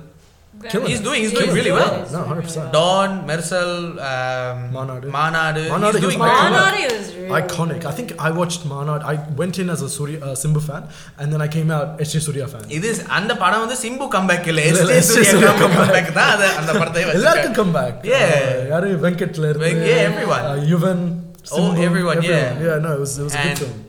Killing 0.72 0.88
he's 0.88 1.02
doing 1.02 1.22
he's 1.24 1.34
doing 1.34 1.52
really 1.52 1.72
well. 1.72 2.08
No, 2.12 2.24
hundred 2.24 2.44
percent. 2.44 2.72
Don, 2.72 3.28
Mersal, 3.28 3.72
um, 4.10 4.72
Maanaadu. 4.76 5.10
Maanaadu. 5.10 5.63
Maanaadu, 5.70 6.92
is 6.92 7.16
really 7.16 7.30
iconic. 7.30 7.86
I 7.86 7.92
think 7.92 8.13
I 8.28 8.32
watched 8.32 8.62
Maanaadu. 8.74 9.04
I 9.04 9.16
went 9.42 9.60
in 9.60 9.70
as 9.70 9.82
a 9.82 9.89
Surya, 9.89 10.20
uh, 10.20 10.36
Simbu 10.44 10.62
fan, 10.62 10.88
and 11.18 11.34
then 11.34 11.42
I 11.42 11.48
came 11.48 11.72
out 11.72 12.00
as 12.00 12.16
a 12.16 12.22
Surya 12.22 12.48
fan. 12.48 12.66
It 12.70 12.86
is 12.92 13.00
and 13.16 13.30
the 13.30 13.38
படம் 13.44 13.63
வந்து 13.66 13.78
Simbu 13.84 14.08
comeback 14.16 14.48
இல்ல 14.54 14.62
S.J. 15.02 15.26
Surya 15.34 15.52
comeback 15.63 16.12
தான் 16.20 16.32
அது 16.36 16.48
அந்த 16.62 16.72
படத்தை 16.80 17.04
வச்சு 17.08 17.20
எல்லாருக்கும் 17.22 17.58
comeback. 17.62 18.00
Yeah. 18.13 18.28
Uh, 18.39 18.68
யாரு 18.74 18.89
வெங்கட்ல 19.06 19.50
இருந்து 19.54 19.72
Yeah, 19.92 20.10
everyone. 20.12 20.46
Uh, 20.52 20.58
Yuvan. 20.72 21.00
Oh, 21.46 21.56
Simbu, 21.56 21.72
oh, 21.80 21.88
everyone, 21.88 22.18
everyone. 22.20 22.28
Yeah. 22.34 22.66
Yeah, 22.66 22.84
no, 22.86 22.92
it 22.98 23.02
was 23.06 23.13
it 23.22 23.26
was 23.30 23.36
and 23.36 23.44
a 23.44 23.50
good 23.50 23.62
film. 23.63 23.80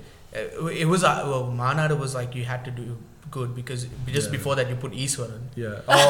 It 0.82 0.88
was 0.92 1.02
uh, 1.10 1.12
well, 1.30 1.44
Maanaadu 1.62 1.96
was 2.04 2.14
like 2.20 2.32
you 2.38 2.44
had 2.52 2.62
to 2.68 2.72
do 2.82 2.86
good 3.35 3.49
because 3.57 3.81
just 4.15 4.27
Yeah. 4.27 4.35
before 4.35 4.53
that 4.59 4.67
you 4.71 4.77
put 4.83 4.93
Easwaran. 5.03 5.41
Yeah. 5.63 5.75
Oh, 5.95 6.05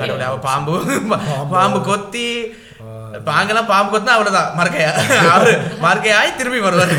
கடவுளே, 0.00 0.24
அவ 0.30 0.38
பாம்பு 0.48 0.74
பாம்பு 1.56 1.80
கொத்தி 1.90 2.26
Uh, 2.82 3.18
பாங்கெல்லாம் 3.28 3.68
பாம்பு 3.70 3.90
கொத்தினா 3.94 4.12
அவ்வளவுதான் 4.18 4.50
மறக்கையா 4.58 4.90
அவரு 5.32 5.52
மறக்கையாய் 5.84 6.36
திரும்பி 6.38 6.60
வருவார் 6.66 6.92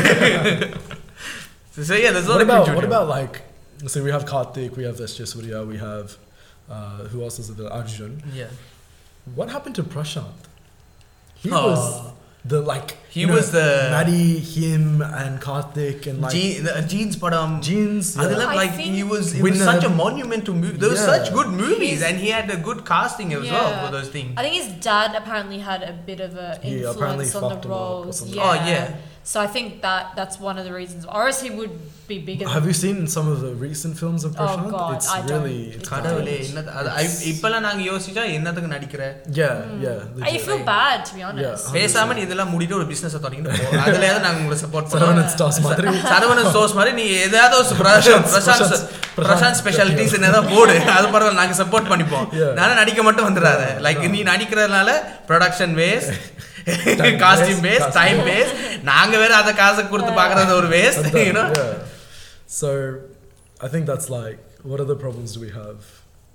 So 1.86 1.94
yeah, 1.94 2.10
there's 2.14 2.26
a 2.26 2.30
lot 2.30 2.36
what 2.36 2.42
of 2.42 2.48
about 2.48 2.66
good 2.66 2.74
what 2.78 2.84
video. 2.84 2.90
about 2.92 3.08
like 3.08 3.36
so 3.92 4.02
we 4.06 4.10
have 4.14 4.24
Karthik, 4.32 4.76
we 4.76 4.84
have 4.88 5.00
S.J. 5.00 5.24
Surya, 5.24 5.60
we 5.64 5.76
have 5.78 6.08
uh, 6.74 6.98
who 7.10 7.22
else 7.24 7.38
is 7.38 7.48
there? 7.60 7.70
Arjun. 7.78 8.12
Yeah. 8.32 8.50
What 9.38 9.48
happened 9.54 9.76
to 9.76 9.84
Prashant? 9.94 10.42
He 11.42 11.50
Oh. 11.50 11.62
was 11.70 11.84
the 12.45 12.61
like 12.61 12.97
he 13.09 13.25
know, 13.25 13.33
was 13.33 13.51
the 13.51 13.89
Maddie, 13.91 14.39
him, 14.39 15.01
and 15.01 15.41
Karthik, 15.41 16.07
and 16.07 16.21
like 16.21 16.31
the, 16.31 16.77
uh, 16.77 16.81
Jeans, 16.87 17.15
but 17.15 17.33
um, 17.33 17.61
Jeans. 17.61 18.15
Yeah. 18.15 18.23
Adilab, 18.23 18.55
like 18.55 18.71
he 18.71 19.03
was, 19.03 19.33
it 19.33 19.41
was 19.41 19.59
such 19.59 19.83
a 19.83 19.89
monument 19.89 20.45
to 20.45 20.53
movies. 20.53 20.79
There 20.79 20.89
were 20.89 20.95
such 20.95 21.33
good 21.33 21.47
movies, 21.47 22.01
and 22.01 22.17
he 22.17 22.29
had 22.29 22.49
a 22.49 22.57
good 22.57 22.85
casting 22.85 23.33
as 23.33 23.45
yeah. 23.45 23.53
well 23.53 23.85
for 23.85 23.91
those 23.91 24.09
things. 24.09 24.33
I 24.37 24.43
think 24.43 24.55
his 24.63 24.71
dad 24.83 25.15
apparently 25.15 25.59
had 25.59 25.83
a 25.83 25.93
bit 25.93 26.19
of 26.19 26.37
an 26.37 26.61
influence 26.61 27.35
on 27.35 27.61
the 27.61 27.67
roles. 27.67 28.27
Yeah. 28.27 28.41
Oh 28.43 28.53
yeah. 28.53 28.95
So 29.27 29.37
I 29.37 29.47
think 29.47 29.81
that 29.81 30.03
that's 30.15 30.37
one 30.39 30.57
of 30.57 30.65
the 30.65 30.73
reasons, 30.73 31.01
or 31.07 31.21
else 31.27 31.39
he 31.41 31.49
would 31.51 31.73
be 32.07 32.17
bigger. 32.19 32.45
Have 32.47 32.65
you 32.65 32.75
seen 32.75 32.97
some 33.07 33.27
of 33.27 33.39
the 33.41 33.49
recent 33.61 33.97
films 34.01 34.21
of 34.23 34.31
Oh, 34.33 34.37
Prashant? 34.37 34.69
God, 34.73 34.91
it's 34.95 35.09
I 35.09 35.17
don't. 35.21 35.31
really 35.39 35.57
It's 35.67 35.77
it's 35.77 35.89
கடவுளே 35.89 36.35
bad. 36.35 36.45
என்ன 36.49 36.61
அது 36.79 36.89
I- 37.01 37.25
இப்பெல்லாம் 37.31 37.65
நாங்க 37.65 37.81
யோசிச்சா 37.89 38.23
என்னத்துக்கு 38.37 38.69
நடிக்கிற 38.75 39.01
Yeah, 39.39 39.57
yeah. 39.85 39.97
I 40.21 40.31
legit. 40.31 40.45
feel 40.45 40.61
bad 40.69 40.99
to 41.09 41.13
be 41.17 41.23
honest. 41.29 41.65
பேசாம 41.75 42.15
நீ 42.17 42.23
இதெல்லாம் 42.27 42.51
முடிட்டு 42.53 42.77
ஒரு 42.79 42.87
பிசினஸ் 42.93 43.17
தொடங்கிட்டு 43.17 43.57
போ 43.65 43.81
அதுலயாவது 43.87 44.23
நாங்க 44.27 44.39
உங்களை 44.43 44.59
சப்போர்ட் 44.63 44.95
and 45.17 45.29
Stars 45.35 45.59
மாதிரி. 45.67 45.91
சரவணன் 46.13 46.49
ஸ்டோர்ஸ் 46.53 46.77
மாதிரி 46.79 46.93
நீ 47.01 47.05
ஏதாவது 47.27 47.57
ஒரு 47.61 47.77
பிரசாந்த் 47.83 48.31
பிரசாந்த் 48.35 48.87
பிரசாந்த் 49.19 49.59
ஸ்பெஷாலிட்டிஸ் 49.61 50.17
ஏதாவது 50.21 50.47
போடு 50.55 50.77
அது 50.97 51.07
பரவாயில்ல 51.15 51.39
நாங்க 51.43 51.57
சப்போர்ட் 51.63 51.91
பண்ணிப்போம். 51.93 52.27
நானும் 52.61 52.79
நடிக்க 52.83 53.03
மட்டும் 53.09 53.29
வந்துடாத 53.29 53.61
லைக் 53.87 54.03
நீ 54.15 54.21
நடிக்கிறதுனால 54.33 54.89
production 55.31 55.75
waste 55.83 56.15
costume 57.23 57.61
waste, 57.61 57.67
waste 57.67 57.93
time 57.99 58.19
waste 58.29 58.57
நாங்க 58.89 59.13
வேற 59.21 59.33
அத 59.41 59.51
காசு 59.61 59.81
கொடுத்து 59.93 60.13
பாக்குறது 60.21 60.53
ஒரு 60.61 60.69
waste 60.77 61.07
you know. 61.27 61.45
So, 62.59 62.69
I 63.65 63.69
think 63.73 63.85
that's 63.89 64.09
like, 64.09 64.37
what 64.69 64.79
other 64.83 64.95
problems 64.95 65.29
do 65.35 65.41
we 65.45 65.51
have? 65.57 65.77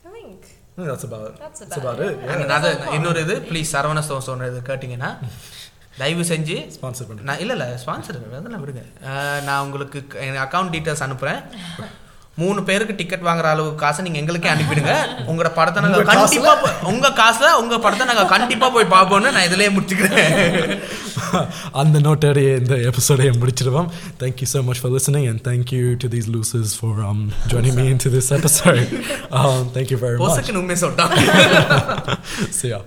I 0.04 0.12
think 0.16 0.40
I 0.70 0.76
think 0.76 0.88
that's 0.90 1.06
about 1.08 1.32
That's 1.44 1.60
that's 1.62 1.78
about 1.82 2.00
it. 2.06 2.52
அது 2.58 2.68
இன்னொரு 2.96 3.20
இது 3.26 3.36
ப்ளீஸ் 3.50 3.72
சரவண 3.74 4.02
ஸ்டோர் 4.06 4.28
சொன்னது 4.30 4.60
கேட்டீங்கன்னா 4.70 5.10
தயவு 6.00 6.24
செஞ்சு 6.32 6.56
Sponsored 6.76 7.08
by 7.10 7.16
நான் 7.30 7.40
இல்லை 7.44 7.54
இல்லை 7.56 7.66
ஸ்பான்சர் 7.82 8.18
அதெல்லாம் 8.38 8.62
விடுங்க. 8.64 8.82
நான் 9.48 9.62
உங்களுக்கு 9.66 9.98
என் 10.26 10.40
அக்கௌண்ட் 10.46 10.72
டீட்டெயில்ஸ் 10.76 11.04
அனுப்புகிறேன் 11.06 11.40
மூணு 12.36 12.62
பேருக்கு 12.62 12.94
டிக்கெட் 12.94 13.20
வாங்குற 13.20 13.48
அளவுக்கு 13.54 13.74
காசை 13.74 14.04
நீங்க 14.04 14.18
எங்களுக்கே 14.18 14.48
அனுப்பிடுங்க. 14.48 14.92
உங்களோட 15.30 15.50
படத்தை 15.54 15.82
நாங்க 15.82 15.98
உங்க? 15.98 16.14
கண்டிப்பா 16.14 16.52
உங்க 16.82 17.08
காசுல 17.08 17.52
உங்க 17.52 17.78
படத்தை 17.78 18.06
நாங்க 18.06 18.24
கண்டிப்பா 18.24 18.70
போய் 18.70 18.84
பார்ப்போம்னு 18.84 19.32
நான் 19.32 19.46
இதுலயே 19.48 19.70
முடிச்சுக்கிறேன். 19.76 20.80
அந்த 21.72 21.98
நோட்டோடைய 21.98 22.58
இந்த 22.58 22.74
thank 24.18 24.40
you 24.40 24.46
so 24.46 24.60
much 24.62 24.80
for 24.82 24.90
listening 24.90 25.26
and 25.26 25.38
thank 25.48 25.72
you 25.72 25.96
to 25.96 26.08
these 26.08 26.28
losers 26.28 26.72
for 26.80 26.94
um, 27.02 27.20
joining 27.48 27.74
me 27.74 27.86
into 27.90 28.10
this 28.16 28.30
episode. 28.32 28.88
Um, 29.40 29.62
thank 29.74 29.90
you 29.90 29.98
very 29.98 30.18
much. 30.18 30.48
see 32.50 32.68
ya. 32.68 32.80